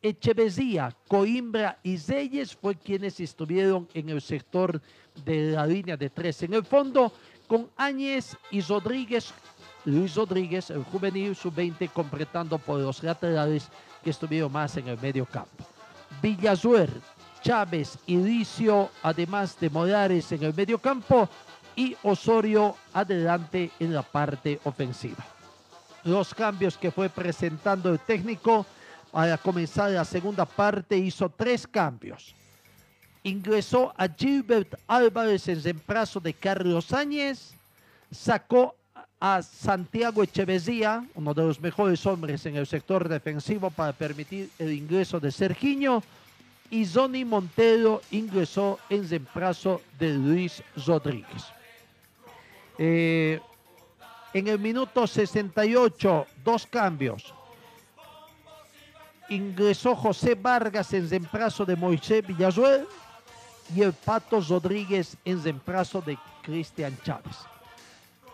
[0.04, 4.78] Echeverría, Coimbra y Reyes fue quienes estuvieron en el sector
[5.24, 6.42] de la línea de tres.
[6.42, 7.10] En el fondo,
[7.46, 9.32] con Áñez y Rodríguez,
[9.86, 13.70] Luis Rodríguez, el juvenil sub-20, completando por los laterales
[14.02, 15.64] que estuvieron más en el medio campo.
[16.20, 16.90] Villazuer,
[17.40, 21.30] Chávez y Licio, además de Morales en el medio campo,
[21.76, 25.24] y Osorio adelante en la parte ofensiva.
[26.04, 28.66] Los cambios que fue presentando el técnico
[29.14, 32.34] para comenzar la segunda parte hizo tres cambios.
[33.22, 37.54] Ingresó a Gilbert Álvarez en reemplazo de Carlos Áñez,
[38.10, 38.74] sacó
[39.20, 44.72] a Santiago Echeverría, uno de los mejores hombres en el sector defensivo para permitir el
[44.72, 46.02] ingreso de Sergiño,
[46.68, 51.44] y Johnny Montero ingresó en reemplazo de Luis Rodríguez.
[52.78, 53.40] Eh,
[54.32, 57.32] en el minuto 68, dos cambios.
[59.28, 62.86] Ingresó José Vargas en reemplazo de Moisés Villazuel
[63.74, 67.36] y el Pato Rodríguez en reemplazo de Cristian Chávez.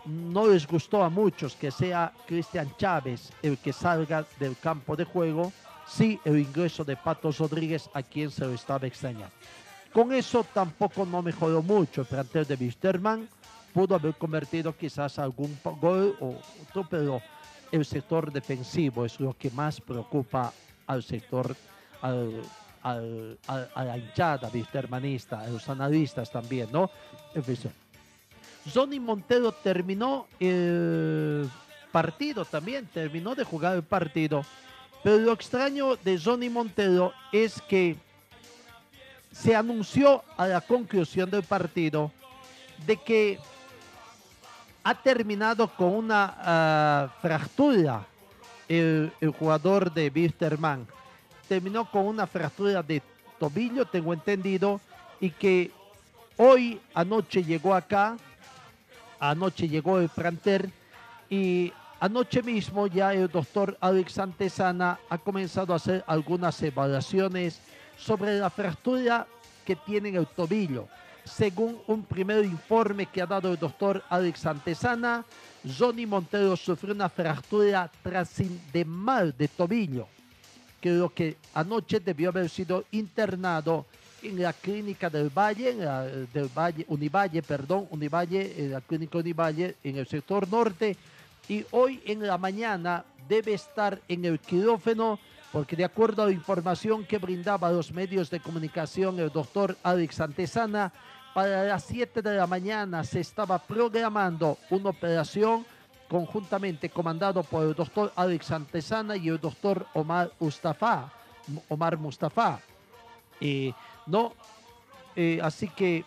[0.05, 5.05] No les gustó a muchos que sea Cristian Chávez el que salga del campo de
[5.05, 5.53] juego,
[5.87, 9.31] sí el ingreso de Pato Rodríguez a quien se lo estaba extrañando.
[9.93, 13.29] Con eso tampoco no mejoró mucho el plantel de Wisterman,
[13.73, 17.21] pudo haber convertido quizás algún gol o otro, pero
[17.71, 20.53] el sector defensivo es lo que más preocupa
[20.91, 21.55] al sector,
[22.03, 22.43] al,
[22.83, 23.39] al-
[23.75, 26.91] a la hinchada a los analistas también, ¿no?
[27.35, 27.57] En fin,
[28.75, 31.49] Johnny Montero terminó el
[31.93, 34.45] partido también, terminó de jugar el partido,
[35.05, 37.97] pero lo extraño de Johnny Montero es que
[39.33, 42.11] se anunció a la conclusión del partido
[42.85, 43.39] de que
[44.83, 48.07] ha terminado con una ah, fractura
[48.71, 50.87] el, jugador de Wisterman.
[51.49, 53.03] Terminó con una fractura de
[53.39, 54.81] tobillo, tengo entendido,
[55.21, 55.71] y que
[56.37, 58.17] hoy anoche llegó acá,
[59.19, 60.71] anoche llegó el planter
[61.29, 67.61] y Anoche mismo ya el doctor Alex Santesana ha comenzado a hacer algunas evaluaciones
[67.99, 69.27] sobre la fractura
[69.67, 70.89] que tiene en el tobillo.
[71.25, 75.27] Según un primer informe que ha dado el doctor Alex Santesana,
[75.79, 80.09] Johnny Montero sufrió una fractura trascendental de tobillo,
[80.81, 83.87] que lo que anoche debió haber sido internado
[84.23, 89.77] en la clínica del Valle, la- del Valle, Univalle, perdón, Univalle, en la clínica Univalle
[89.85, 90.97] en el sector norte,
[91.49, 95.19] y hoy en la mañana debe estar en el quirófano
[95.53, 100.15] porque de acuerdo a la información que brindaba los medios de comunicación el doctor Alex
[100.15, 100.93] Santesana,
[101.35, 105.65] para las 7 de la mañana se estaba programando una operación
[106.09, 111.11] conjuntamente comandado por el doctor Alex Santesana y el doctor Omar Mustafa.
[111.69, 112.61] Omar Mustafa.
[113.41, 113.73] Eh,
[114.07, 114.35] no,
[115.15, 116.05] eh, así que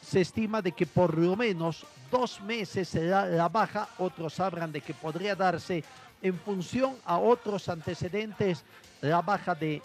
[0.00, 4.80] se estima de que por lo menos dos meses será la baja, otros hablan de
[4.80, 5.84] que podría darse
[6.22, 8.64] en función a otros antecedentes,
[9.00, 9.82] la baja de,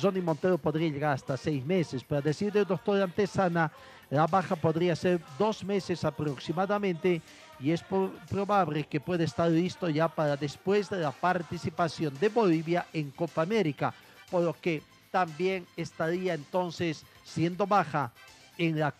[0.00, 2.04] Johnny Montero podría llegar hasta seis meses.
[2.04, 3.72] Para decir del doctor Antesana,
[4.10, 7.22] la baja podría ser dos meses aproximadamente
[7.58, 7.82] y es
[8.28, 13.42] probable que pueda estar listo ya para después de la participación de Bolivia en Copa
[13.42, 13.94] América,
[14.30, 18.12] por lo que también estaría entonces siendo baja
[18.58, 18.92] en la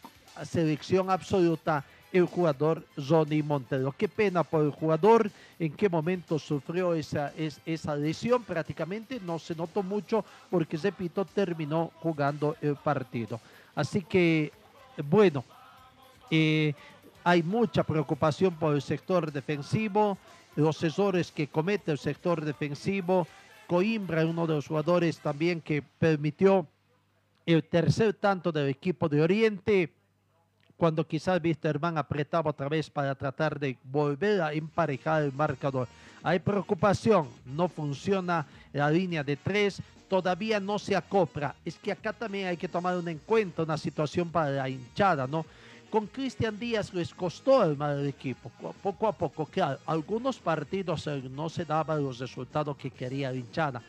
[0.45, 1.85] selección absoluta
[2.15, 3.93] el jugador Johnny Montero.
[3.99, 9.41] Qué pena por el jugador, en qué momento sufrió esa, es- esa lesión, prácticamente no
[9.41, 13.41] se notó mucho porque, repito, terminó jugando el partido.
[13.75, 14.53] Así que,
[15.11, 15.45] bueno,
[16.31, 16.73] eh,
[17.25, 20.17] hay mucha preocupación por el sector defensivo,
[20.55, 23.27] los errores que comete el sector defensivo.
[23.67, 26.65] Coimbra, uno de los jugadores también que permitió
[27.45, 29.91] el tercer tanto del equipo de Oriente,
[30.77, 35.87] cuando quizás Wisterman apretaba otra vez para tratar de volver a emparejar el marcador.
[36.23, 41.55] Hay preocupación, no funciona la línea de tres, todavía no se acopla.
[41.65, 45.45] Es que acá también hay que tomar en cuenta una situación para la hinchada, ¿no?
[45.91, 51.07] Con Cristian Díaz les costó armar el equipo, po- poco a poco, claro, algunos partidos
[51.07, 53.81] eh, no se daban los resultados que quería la hinchada,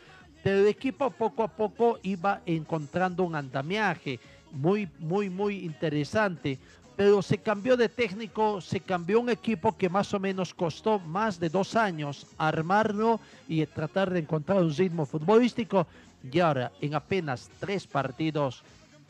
[0.43, 4.19] pero el equipo poco a poco iba encontrando un andamiaje
[4.51, 6.57] muy, muy, muy interesante.
[6.95, 11.39] Pero se cambió de técnico, se cambió un equipo que más o menos costó más
[11.39, 13.19] de dos años armarlo
[13.49, 15.85] y tratar de encontrar un ritmo futbolístico.
[16.31, 18.63] Y ahora, en apenas tres partidos,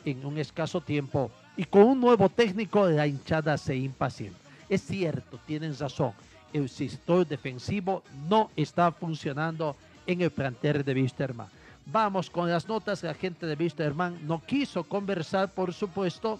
[0.03, 4.39] en un escaso tiempo, y con un nuevo técnico, la hinchada se impacienta.
[4.67, 6.11] Es cierto, tienen razón,
[6.53, 9.75] el sector defensivo no está funcionando
[10.07, 11.47] en el plantel de Wisterman.
[11.88, 16.39] Vamos con las notas, la gente de Wisterman no quiso conversar, por supuesto,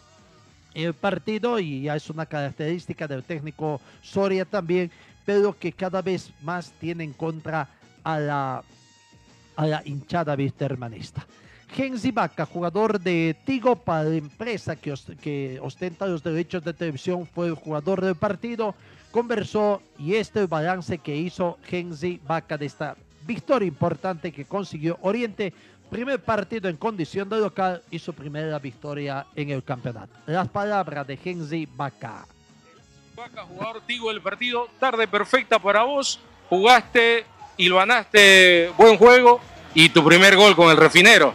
[0.73, 4.91] el partido y ya es una característica del técnico Soria también,
[5.23, 7.69] pero que cada vez más tiene en contra
[8.03, 8.63] a la,
[9.55, 11.25] a la hinchada wistermanista.
[11.73, 16.73] Genzi Vaca, jugador de Tigo para la empresa que, os- que ostenta los derechos de
[16.73, 18.73] televisión, fue el jugador del partido,
[19.11, 22.95] conversó y este es el balance que hizo Genzi Vaca de esta
[23.26, 25.53] victoria importante que consiguió Oriente,
[25.89, 30.13] primer partido en condición de local y su primera victoria en el campeonato.
[30.26, 32.26] Las palabras de Genzi Vaca.
[33.15, 36.19] Vaca, jugador Tigo del partido, tarde perfecta para vos,
[36.49, 37.26] jugaste
[37.57, 39.39] y lo ganaste, buen juego
[39.73, 41.34] y tu primer gol con el refinero.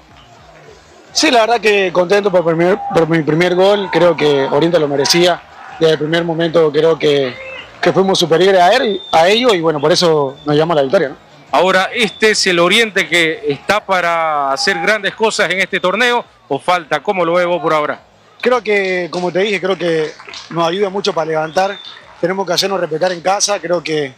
[1.13, 4.87] Sí, la verdad que contento por, primer- por mi primer gol, creo que Oriente lo
[4.89, 5.43] merecía.
[5.81, 7.35] Desde el primer momento creo que,
[7.81, 11.09] que fuimos superiores a, él, a ellos y bueno, por eso nos llamó la victoria.
[11.09, 11.17] ¿no?
[11.53, 16.59] Ahora, ¿este es el Oriente que está para hacer grandes cosas en este torneo o
[16.61, 17.03] falta?
[17.03, 18.01] ¿Cómo lo veo por ahora?
[18.41, 20.13] Creo que, como te dije, creo que
[20.51, 21.77] nos ayuda mucho para levantar.
[22.21, 24.13] Tenemos que hacernos respetar en casa, creo que,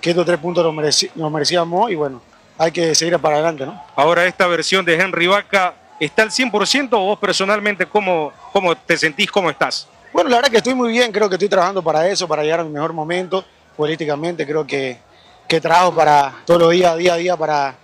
[0.00, 0.64] que estos tres puntos
[1.16, 2.22] nos merecíamos y bueno,
[2.56, 3.66] hay que seguir para adelante.
[3.66, 3.82] ¿no?
[3.96, 8.96] Ahora, esta versión de Henry Vaca, ¿está al 100% o vos personalmente cómo, cómo te
[8.96, 9.88] sentís, cómo estás?
[10.12, 12.60] Bueno, la verdad que estoy muy bien, creo que estoy trabajando para eso, para llegar
[12.60, 13.44] a mi mejor momento
[13.76, 14.98] políticamente, creo que,
[15.48, 17.74] que trabajo para todos los días, día a día, para,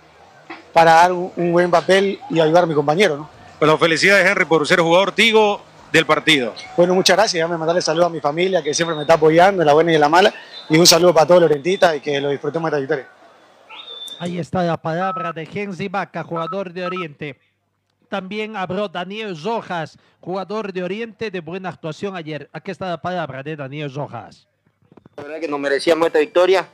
[0.71, 3.17] para dar un, un buen papel y ayudar a mi compañero.
[3.17, 3.29] ¿no?
[3.59, 5.61] Bueno, felicidades Henry por ser jugador Tigo
[5.91, 6.53] del partido.
[6.75, 9.67] Bueno, muchas gracias, déjame mandarle saludos a mi familia que siempre me está apoyando en
[9.67, 10.33] la buena y en la mala,
[10.69, 13.07] y un saludo para todos los orientistas y que lo disfrutemos de esta victoria.
[14.19, 17.39] Ahí está la palabra de Genzi Vaca, jugador de Oriente.
[18.09, 22.49] También habló Daniel Rojas, jugador de Oriente de buena actuación ayer.
[22.53, 24.47] Aquí está la palabra de Daniel Rojas.
[25.17, 26.67] La verdad que nos merecíamos esta victoria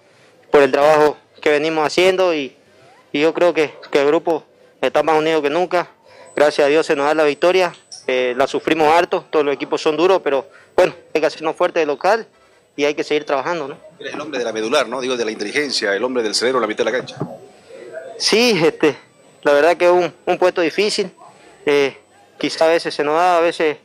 [0.51, 2.55] por el trabajo que venimos haciendo y,
[3.11, 4.43] y yo creo que, que el grupo
[4.81, 5.89] está más unido que nunca.
[6.35, 7.73] Gracias a Dios se nos da la victoria.
[8.07, 11.79] Eh, la sufrimos harto, todos los equipos son duros, pero bueno, hay que hacernos fuerte
[11.79, 12.25] de local
[12.75, 13.77] y hay que seguir trabajando, ¿no?
[13.99, 15.01] Eres el hombre de la medular, ¿no?
[15.01, 17.17] Digo, de la inteligencia, el hombre del cerebro en la mitad de la cancha.
[18.17, 18.97] Sí, este,
[19.43, 21.11] la verdad que es un, un puesto difícil.
[21.65, 21.95] Eh,
[22.39, 23.77] quizá a veces se nos da, a veces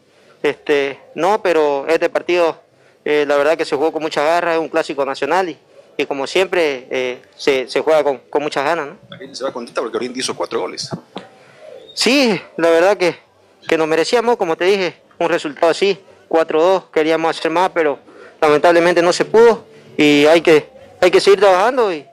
[0.42, 2.64] este, no, pero este partido
[3.04, 5.58] eh, la verdad que se jugó con mucha garra, es un clásico nacional y,
[5.96, 8.88] y como siempre eh, se, se juega con, con muchas ganas.
[8.88, 8.96] ¿no?
[9.08, 10.90] La gente se va contenta porque Oriente hizo cuatro goles.
[11.94, 13.16] Sí, la verdad que,
[13.68, 17.98] que nos merecíamos, como te dije, un resultado así, 4-2, queríamos hacer más, pero
[18.40, 19.64] lamentablemente no se pudo
[19.96, 20.68] y hay que,
[21.00, 22.04] hay que seguir trabajando y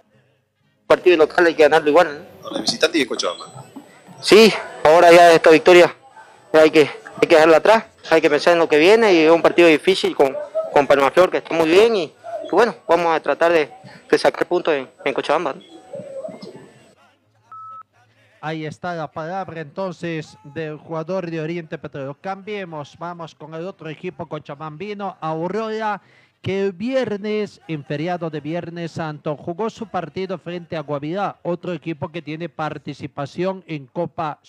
[0.85, 2.19] partido local hay que ganarlo igual.
[2.19, 2.47] ¿no?
[2.47, 3.65] Ahora, visitante y de Cochabamba.
[4.21, 4.53] Sí,
[4.83, 5.95] ahora ya esta victoria
[6.53, 9.31] hay que, hay que dejarla atrás, hay que pensar en lo que viene y es
[9.31, 10.37] un partido difícil con,
[10.71, 12.13] con Palmaflor que está muy bien y,
[12.51, 13.71] bueno, vamos a tratar de,
[14.17, 15.55] sacar puntos en, Cochabamba.
[18.41, 22.17] Ahí está la palabra entonces del jugador de Oriente Petrolero.
[22.19, 26.01] Cambiemos, vamos con el otro equipo cochabambino, Aurora,
[26.41, 31.71] que el viernes, en feriado de Viernes Santo, jugó su partido frente a Guavirá, otro
[31.71, 34.39] equipo que tiene participación en Copa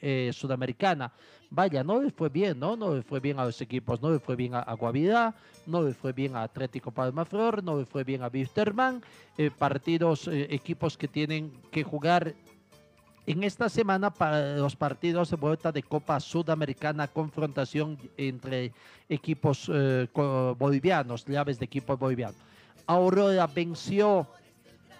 [0.00, 1.12] eh, Sudamericana.
[1.50, 2.76] Vaya, no le fue bien, ¿no?
[2.76, 5.34] No le fue bien a los equipos, no le fue bien a, a
[5.66, 9.02] no le fue bien a Atlético Palmaflor, no le fue bien a Wisterman,
[9.38, 12.34] eh, partidos, eh, equipos que tienen que jugar
[13.26, 18.72] en esta semana para los partidos de vuelta de Copa Sudamericana, confrontación entre
[19.08, 20.08] equipos eh,
[20.58, 22.36] bolivianos, llaves de equipos bolivianos.
[22.86, 24.28] Aurora venció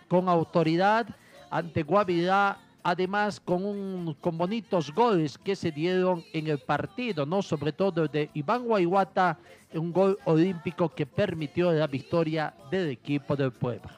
[0.09, 1.07] con autoridad
[1.51, 7.43] ante Guavirá, además con, con bonitos goles que se dieron en el partido, ¿no?
[7.43, 9.39] Sobre todo de Iván Guayguata,
[9.75, 13.91] un gol olímpico que permitió la victoria del equipo del pueblo.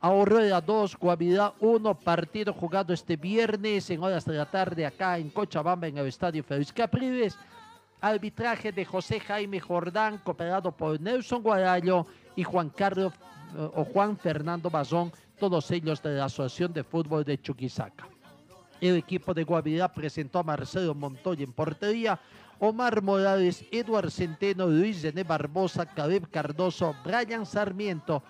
[0.00, 5.28] Aurora 2, Guavirá 1, partido jugado este viernes en horas de la tarde acá en
[5.30, 7.36] Cochabamba en el Estadio Félix Capriles.
[8.00, 13.12] Arbitraje de José Jaime Jordán, cooperado por Nelson Guarallo y Juan Carlos
[13.56, 18.06] eh, o Juan Fernando Bazón, todos ellos de la Asociación de Fútbol de Chuquisaca.
[18.80, 22.20] El equipo de Guavirá presentó a Marcelo Montoya en portería,
[22.58, 28.22] Omar Morales, Eduard Centeno, Luis René Barbosa, Caleb Cardoso, Brian Sarmiento,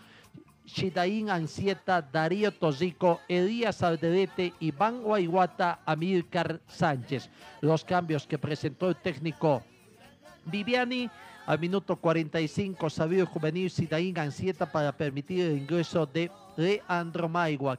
[0.65, 7.31] Shidaín Ancieta, Darío Tosico, Elías Alderete, Iván Guayguata, Amílcar Sánchez.
[7.61, 9.63] Los cambios que presentó el técnico
[10.45, 11.09] Viviani
[11.47, 17.79] al minuto 45 salió el juvenil Sidaín Ancieta para permitir el ingreso de Leandro Maigua,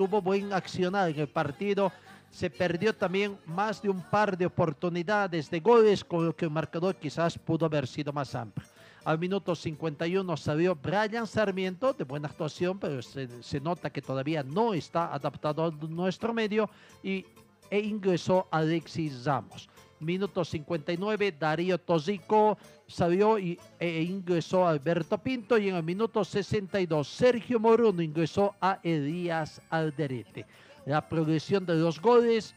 [0.00, 1.92] tuvo buen accionar en el partido.
[2.30, 6.50] Se perdió también más de un par de oportunidades de goles, con lo que el
[6.50, 8.66] marcador quizás pudo haber sido más amplio.
[9.04, 14.72] Al minuto 51 salió Brian Sarmiento, de buena actuación, pero se, nota que todavía no
[14.72, 16.70] está adaptado a nuestro medio,
[17.02, 17.26] y,
[17.68, 19.68] e ingresó Alexis Ramos.
[20.00, 27.06] Minuto 59, Darío Tosico salió y, e ingresó Alberto Pinto y en el minuto 62,
[27.06, 30.46] Sergio Moruno ingresó a Elías Alderete.
[30.86, 32.54] La progresión de los goles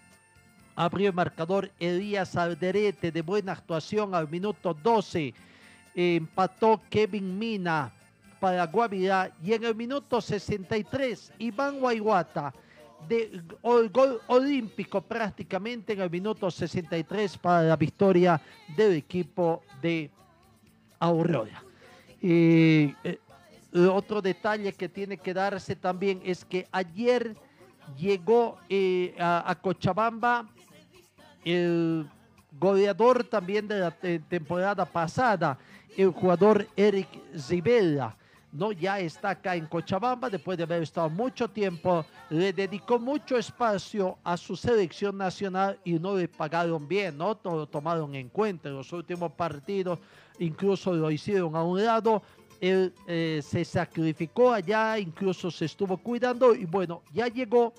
[0.75, 5.33] abrió el marcador Elías Alderete de buena actuación al minuto 12.
[5.95, 7.91] Empató Kevin Mina
[8.39, 12.53] para Guavirá y en el minuto 63 Iván Guayguata
[13.07, 13.41] de
[13.91, 18.39] gol olímpico prácticamente en el minuto 63 para la victoria
[18.75, 20.09] del equipo de
[20.99, 21.63] Aurora.
[22.21, 23.19] Y, eh,
[23.73, 27.35] otro detalle que tiene que darse también es que ayer
[27.97, 30.47] llegó eh, a, Cochabamba
[31.43, 32.07] el
[32.59, 35.57] goleador también de la te- temporada pasada,
[35.97, 38.15] el jugador Eric Zibella.
[38.53, 38.71] ¿No?
[38.71, 44.17] Ya está acá en Cochabamba, después de haber estado mucho tiempo, le dedicó mucho espacio
[44.23, 47.35] a su selección nacional y no le pagaron bien, ¿no?
[47.35, 49.99] To- Lo tomaron en cuenta en los últimos partidos,
[50.39, 52.21] incluso lo hicieron a un lado.
[52.61, 57.73] Él eh, se sacrificó allá, incluso se estuvo cuidando y bueno, ya llegó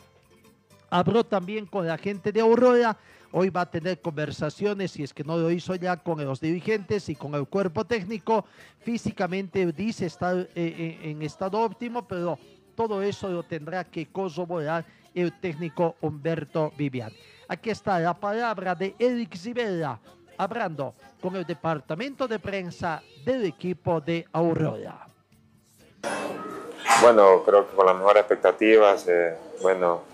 [0.90, 2.96] Habló también con la gente de Aurora.
[3.36, 7.08] Hoy va a tener conversaciones, si es que no lo hizo ya, con los dirigentes
[7.08, 8.44] y con el cuerpo técnico.
[8.78, 12.38] Físicamente dice estar eh, eh, en estado óptimo, pero
[12.76, 17.12] todo eso lo tendrá que corroborar el técnico Humberto Vivian.
[17.48, 19.98] Aquí está la palabra de Eric Zibella,
[20.38, 25.08] hablando con el departamento de prensa del equipo de Aurora.
[27.02, 30.13] Bueno, creo que con las mejores expectativas, eh, bueno,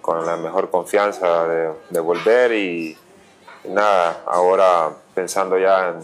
[0.00, 2.96] con la mejor confianza de, volver y,
[3.64, 6.00] nada, ahora pensando ya en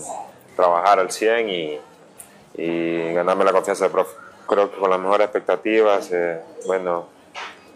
[0.55, 1.81] trabajar al 100 y,
[2.55, 4.15] y ganarme la confianza del profe.
[4.47, 7.09] Creo que con las mejores expectativas, eh, bueno,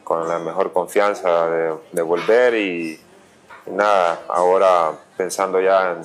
[0.05, 1.49] con la mejor confianza
[1.93, 3.01] de, volver y,
[3.67, 6.03] y nada, ahora pensando ya en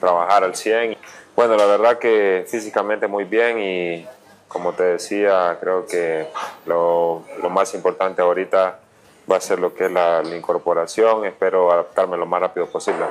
[0.00, 0.96] trabajar al 100.
[1.34, 4.06] Bueno, la verdad que físicamente muy bien y
[4.48, 6.26] como te decía, creo que
[6.66, 8.80] lo, lo más importante ahorita
[9.30, 11.24] va a ser lo que es la, incorporación.
[11.24, 13.04] Espero adaptarme lo más rápido posible.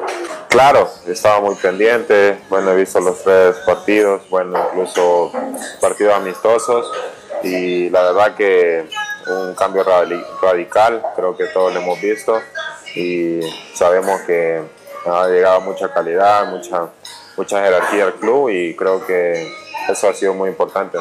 [0.50, 2.38] Claro, estaba muy pendiente.
[2.50, 5.32] Bueno, he visto los tres partidos, bueno, incluso
[5.80, 6.92] partidos amistosos.
[7.44, 8.88] Y la verdad que
[9.28, 9.84] un cambio
[10.42, 12.42] radical, creo que todos lo hemos visto.
[12.96, 13.42] Y
[13.74, 14.62] sabemos que
[15.06, 16.88] ha llegado mucha calidad, mucha,
[17.36, 19.54] mucha jerarquía al club y creo que
[19.88, 20.98] eso ha sido muy importante.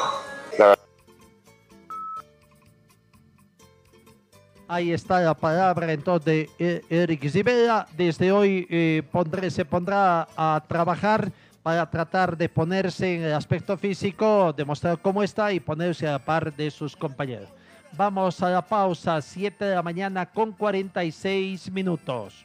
[4.69, 7.87] Ahí está la palabra entonces de Eric Zibela.
[7.97, 9.03] Desde hoy eh,
[9.49, 11.31] se pondrá a trabajar
[11.63, 16.19] para tratar de ponerse en el aspecto físico, demostrar cómo está y ponerse a la
[16.19, 17.49] par de sus compañeros.
[17.93, 22.45] Vamos a la pausa, 7 de la mañana con 46 minutos.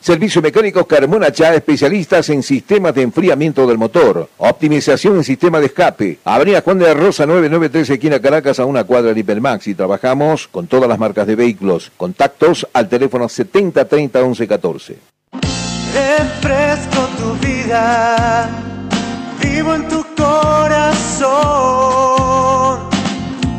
[0.00, 5.66] Servicio Mecánico Carmona Chá, especialistas en sistemas de enfriamiento del motor, optimización en sistema de
[5.66, 6.18] escape.
[6.24, 9.66] Avenida Juan de Rosa 993, esquina Caracas, a una cuadra de Hipermax.
[9.66, 11.92] Y trabajamos con todas las marcas de vehículos.
[11.98, 14.96] Contactos al teléfono 7030 1114.
[15.92, 18.48] Refresco tu vida,
[19.42, 21.28] vivo en tu corazón.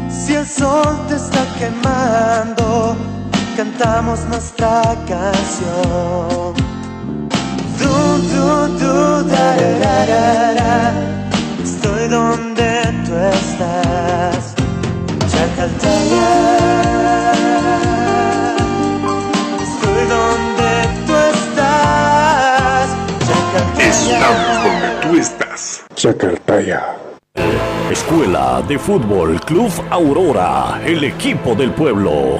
[0.10, 3.21] Si el sol te está quemando
[3.56, 6.54] cantamos nuestra canción.
[7.80, 7.94] Du,
[8.32, 10.94] du, du, da, da, da, da,
[11.64, 14.56] Estoy donde tú estás.
[15.32, 16.30] Chacaltaya.
[19.62, 20.72] Estoy donde
[21.08, 22.90] tú estás.
[23.78, 25.84] Estamos donde tú estás.
[25.96, 26.82] Chacaltaya.
[27.92, 32.40] Escuela de Fútbol Club Aurora, el equipo del pueblo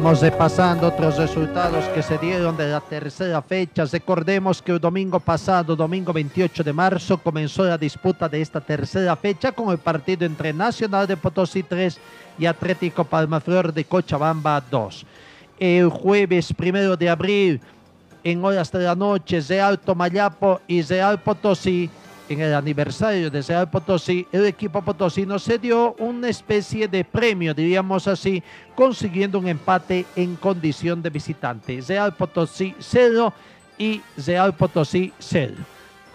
[0.00, 3.84] Vamos repasando otros resultados que se dieron de la tercera fecha.
[3.84, 9.16] Recordemos que el domingo pasado, domingo 28 de marzo, comenzó la disputa de esta tercera
[9.16, 11.98] fecha con el partido entre Nacional de Potosí 3
[12.38, 15.04] y Atlético Palmaflor de Cochabamba 2.
[15.58, 17.60] El jueves primero de abril,
[18.22, 21.90] en horas de la noche, Real Tomayapo y Real Potosí
[22.28, 27.54] en el aniversario de Real Potosí, el equipo potosino se dio una especie de premio,
[27.54, 28.42] diríamos así,
[28.74, 31.80] consiguiendo un empate en condición de visitante.
[31.86, 33.32] Real Potosí 0
[33.78, 35.54] y Real Potosí 0.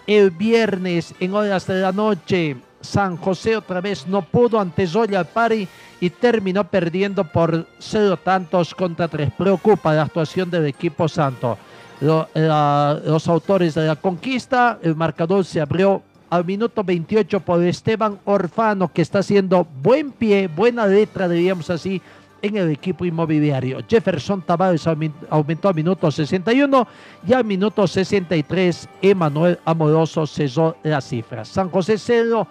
[0.06, 5.26] El viernes en horas de la noche, San José otra vez no pudo ante Royal
[5.26, 5.66] Party
[6.00, 9.32] y terminó perdiendo por cero tantos contra tres.
[9.32, 11.56] Preocupa la actuación del equipo santo.
[12.04, 14.78] Los autores de la conquista.
[14.82, 20.48] El marcador se abrió al minuto 28 por Esteban Orfano, que está haciendo buen pie,
[20.48, 22.00] buena letra, diríamos así,
[22.42, 23.78] en el equipo inmobiliario.
[23.88, 26.86] Jefferson Tavares aumen- aumentó al minuto 61
[27.26, 31.48] y al minuto 63 Emanuel Amoroso cesó las cifras.
[31.48, 32.46] San José 0,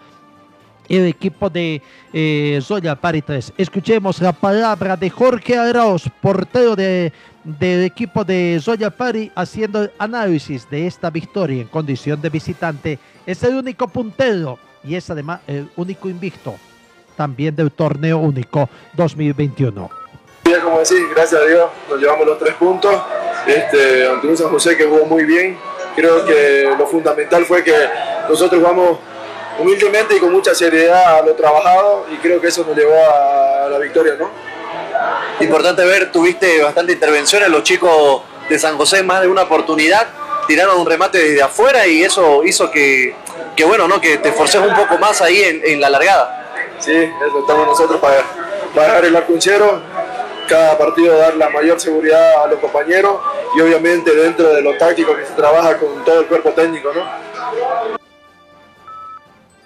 [0.89, 1.81] el equipo de
[2.11, 3.53] eh, Zoya Pari 3.
[3.57, 7.11] Escuchemos la palabra de Jorge Arauz, portero de,
[7.43, 12.99] del equipo de Zoya Pari, haciendo el análisis de esta victoria en condición de visitante.
[13.25, 16.55] Es el único puntero y es además el único invicto
[17.15, 19.89] también del torneo único 2021.
[20.45, 22.93] Ya como decís, gracias a Dios nos llevamos los tres puntos
[23.47, 25.57] este, ante un San José que jugó muy bien.
[25.95, 27.75] Creo que lo fundamental fue que
[28.27, 28.99] nosotros jugamos
[29.60, 33.68] humildemente y con mucha seriedad a lo trabajado y creo que eso nos llevó a
[33.70, 34.30] la victoria, ¿no?
[35.39, 40.08] Importante ver, tuviste bastante intervenciones, los chicos de San José más de una oportunidad,
[40.47, 43.16] tiraron un remate desde afuera y eso hizo que,
[43.56, 43.99] que bueno, ¿no?
[43.99, 46.39] que te forces un poco más ahí en, en la largada.
[46.80, 48.24] Sí, eso estamos nosotros para,
[48.76, 49.82] para dejar el arco en cero,
[50.47, 53.22] cada partido dar la mayor seguridad a los compañeros
[53.56, 58.03] y obviamente dentro de lo táctico que se trabaja con todo el cuerpo técnico, ¿no?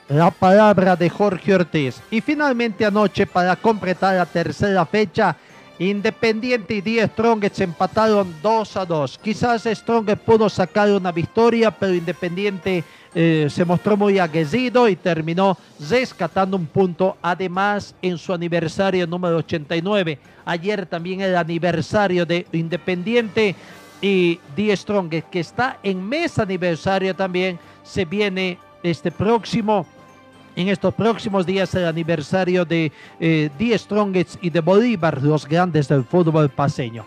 [0.10, 2.02] La palabra de Jorge Ortiz.
[2.10, 5.36] Y finalmente anoche, para completar la tercera fecha,
[5.80, 9.20] Independiente y 10 Strongets empataron 2 a 2.
[9.20, 12.84] Quizás Strongets pudo sacar una victoria, pero Independiente
[13.14, 15.56] eh, se mostró muy aguerrido y terminó
[15.88, 17.18] rescatando un punto.
[17.22, 20.18] Además, en su aniversario número 89.
[20.46, 23.56] Ayer también el aniversario de Independiente
[24.02, 29.86] y Die Strongest, que está en mes aniversario también, se viene este próximo
[30.58, 35.88] en estos próximos días el aniversario de eh, Die Strongest y de Bolívar, los grandes
[35.88, 37.06] del fútbol paseño.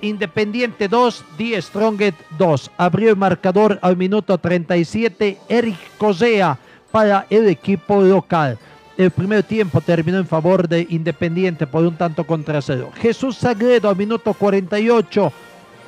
[0.00, 2.70] Independiente 2, Die Strongest 2.
[2.78, 6.58] Abrió el marcador al minuto 37 Eric Cosea
[6.90, 8.58] para el equipo local.
[8.96, 12.90] El primer tiempo terminó en favor de Independiente por un tanto contra cero.
[12.96, 15.32] Jesús Sagredo al minuto 48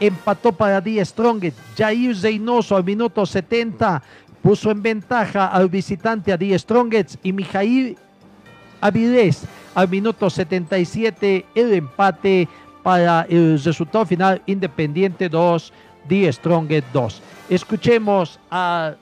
[0.00, 1.56] empató para Die Strongest.
[1.76, 4.02] Jair Zeynoso al minuto 70
[4.44, 7.96] puso en ventaja al visitante a Die Strongets y Mijail
[8.82, 12.46] Avilés al minuto 77 el empate
[12.82, 15.72] para el resultado final Independiente 2,
[16.06, 17.22] Die Strongets 2.
[17.48, 18.92] Escuchemos a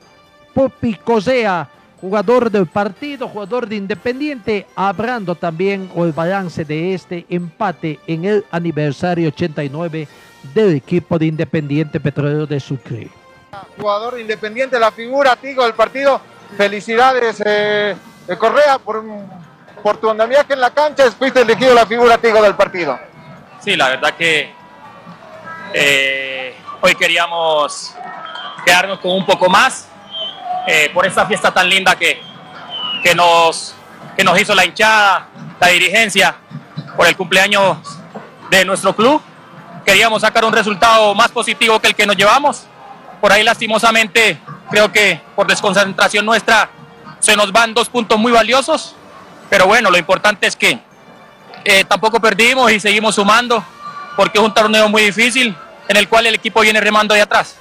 [0.55, 1.69] Popi Cosea,
[2.01, 8.45] jugador del partido, jugador de Independiente, hablando también el balance de este empate en el
[8.53, 10.07] aniversario 89
[10.55, 13.22] del equipo de Independiente Petrolero de Sucre.
[13.77, 16.21] Jugador independiente, la figura, Tigo, del partido.
[16.57, 17.97] Felicidades, eh,
[18.29, 19.05] eh, Correa, por,
[19.83, 21.11] por tu andamiaje en la cancha.
[21.13, 22.99] Fuiste elegido la figura, Tigo, del partido.
[23.61, 24.53] Sí, la verdad que
[25.75, 27.95] eh, hoy queríamos
[28.65, 29.89] quedarnos con un poco más
[30.95, 32.23] por esta fiesta tan linda que,
[33.03, 33.75] que, nos,
[34.17, 35.27] que nos hizo la hinchada,
[35.59, 36.37] la dirigencia,
[36.97, 37.79] por el cumpleaños
[38.49, 39.21] de nuestro club.
[39.85, 42.67] Queríamos sacar un resultado más positivo que el que nos llevamos.
[43.23, 44.37] Por ahí lastimosamente
[44.69, 46.69] creo que por desconcentración nuestra
[47.21, 48.97] se nos van dos puntos muy valiosos.
[49.49, 50.81] Pero bueno, lo importante es que
[51.65, 53.65] eh, tampoco perdimos y seguimos sumando
[54.17, 55.57] porque es un torneo muy difícil
[55.87, 57.55] en el cual el equipo viene remando de atrás.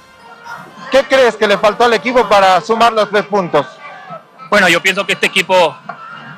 [0.90, 3.64] ¿Qué crees que le faltó al equipo para sumar los tres puntos?
[4.50, 5.76] Bueno, yo pienso que este equipo,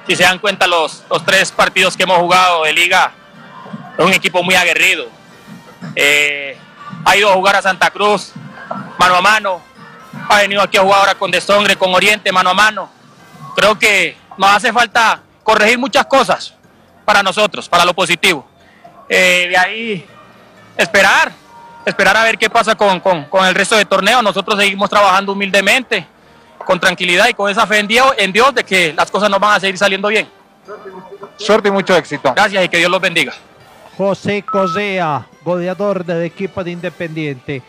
[0.07, 3.11] si se dan cuenta los, los tres partidos que hemos jugado de liga,
[3.97, 5.07] es un equipo muy aguerrido.
[5.97, 6.59] Eh,
[7.07, 8.35] ha ido a jugar a Santa Cruz
[8.99, 9.61] mano a mano,
[10.29, 12.91] ha venido aquí a jugar ahora con Desongre, con Oriente mano a mano.
[13.57, 16.55] Creo que nos hace falta corregir muchas cosas
[17.05, 18.47] para nosotros, para lo positivo.
[19.09, 20.07] Eh, de ahí
[20.77, 21.33] esperar,
[21.85, 24.23] esperar a ver qué pasa con, con, con el resto del torneo.
[24.23, 26.07] Nosotros seguimos trabajando humildemente,
[26.65, 29.39] con tranquilidad y con esa fe en Dios, en Dios de que las cosas nos
[29.39, 30.29] van a seguir saliendo bien.
[31.37, 32.33] Suerte y mucho éxito.
[32.35, 33.35] Gracias y que Dios los bendiga.
[33.97, 37.63] José Cosea, goleador del equipo de Independiente.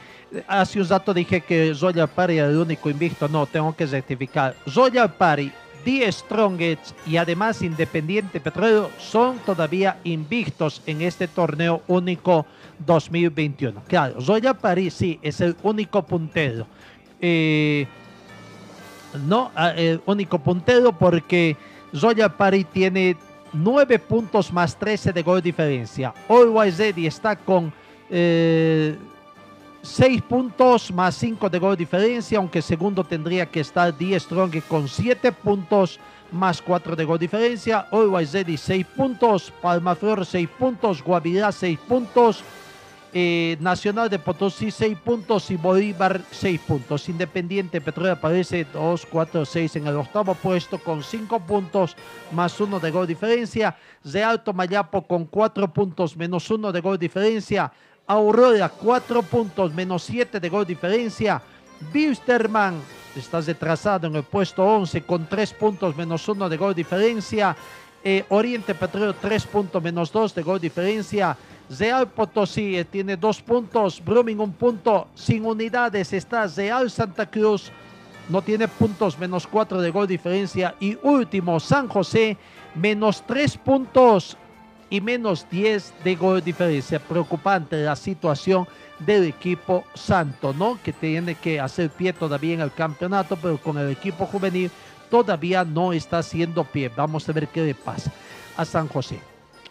[0.47, 3.27] Hace un rato dije que Zoya Pari era el único invicto.
[3.27, 4.55] No, tengo que rectificar.
[4.69, 5.51] Zoya Pari,
[5.85, 12.45] Die Strongets y además Independiente Petrolero son todavía invictos en este torneo único
[12.79, 13.83] 2021.
[13.87, 16.65] Claro, Zoya Pari sí es el único puntero.
[17.21, 17.87] Eh,
[19.27, 21.55] no, ah, el único puntero porque
[21.95, 23.15] Zoya Pari tiene
[23.53, 26.13] 9 puntos más 13 de gol diferencia.
[26.27, 27.71] Always Ready está con
[28.09, 28.95] eh,
[29.85, 34.87] 6 puntos más 5 de gol diferencia, aunque segundo tendría que estar Die Strong con
[34.87, 35.99] 7 puntos
[36.31, 37.87] más 4 de gol diferencia.
[37.91, 42.43] Always Ready 6 puntos, Palmaflor 6 puntos, Guavirá 6 puntos.
[43.17, 47.07] eh, Nacional de Potosí 6 puntos y Bolívar 6 puntos.
[47.07, 51.95] Independiente Petróleo aparece 2, 4, 6 en el octavo puesto con 5 puntos
[52.33, 53.77] más 1 de gol diferencia.
[54.25, 57.71] Alto Mayapo con 4 puntos menos 1 de gol diferencia.
[58.07, 61.41] Aurora 4 puntos menos 7 de gol diferencia.
[61.91, 62.79] Bisterman
[63.15, 67.55] estás retrasado en el puesto 11 con 3 puntos menos 1 de gol diferencia.
[68.03, 71.35] Eh, Oriente Petróleo 3 puntos menos 2 de gol diferencia.
[71.79, 73.99] Real Potosí eh, tiene 2 puntos.
[74.05, 75.07] Brumming un punto.
[75.15, 77.71] Sin unidades está Real Santa Cruz.
[78.29, 80.75] No tiene puntos menos 4 de gol diferencia.
[80.79, 82.37] Y último, San José
[82.75, 84.37] menos 3 puntos
[84.89, 86.99] y menos 10 de gol diferencia.
[86.99, 88.67] Preocupante la situación
[88.99, 90.79] del equipo santo, ¿no?
[90.83, 94.71] Que tiene que hacer pie todavía en el campeonato, pero con el equipo juvenil
[95.09, 96.89] todavía no está haciendo pie.
[96.95, 98.11] Vamos a ver qué le pasa
[98.57, 99.19] a San José.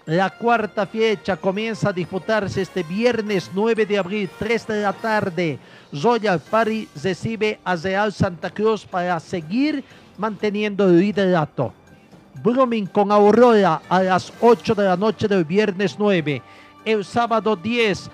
[0.07, 5.59] La cuarta fecha comienza a disputarse este viernes 9 de abril, 3 de la tarde.
[5.93, 9.83] Royal Party recibe a Real Santa Cruz para seguir
[10.19, 11.73] manteniendo el liderato.
[12.43, 16.43] Blooming con Aurora a las 8 de la noche del viernes 9.
[16.85, 18.11] El sábado 10,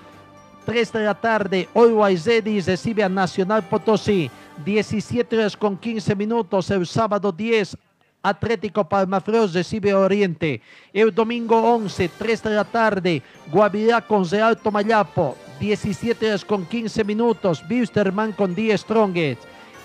[0.65, 4.31] 3 de la tarde, Always Ready recibe a Nacional Potosí.
[4.65, 7.77] 17 horas con 15 minutos el sábado 10.
[8.23, 10.61] Atlético Palmafreos recibe a Oriente.
[10.93, 15.37] El domingo 11, 3 de la tarde, Guavirá con Real Tomayapo.
[15.59, 19.43] 17 horas con 15 minutos, Bisterman con 10 Strongest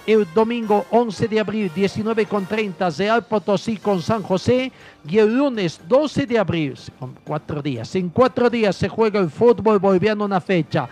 [0.08, 4.72] el domingo 11 de abril, 19 con 30, Real Potosí con San José.
[5.08, 9.30] Y el lunes 12 de abril, con cuatro días, en cuatro días se juega el
[9.30, 10.88] fútbol boliviano una fecha.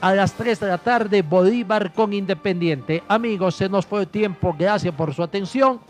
[0.00, 3.02] A las 3 de la tarde, Bolívar con Independiente.
[3.08, 4.54] Amigos, se nos fue el tiempo.
[4.56, 5.80] Gracias por su atención.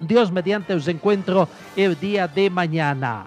[0.00, 3.26] Dios mediante os encuentro el día de mañana.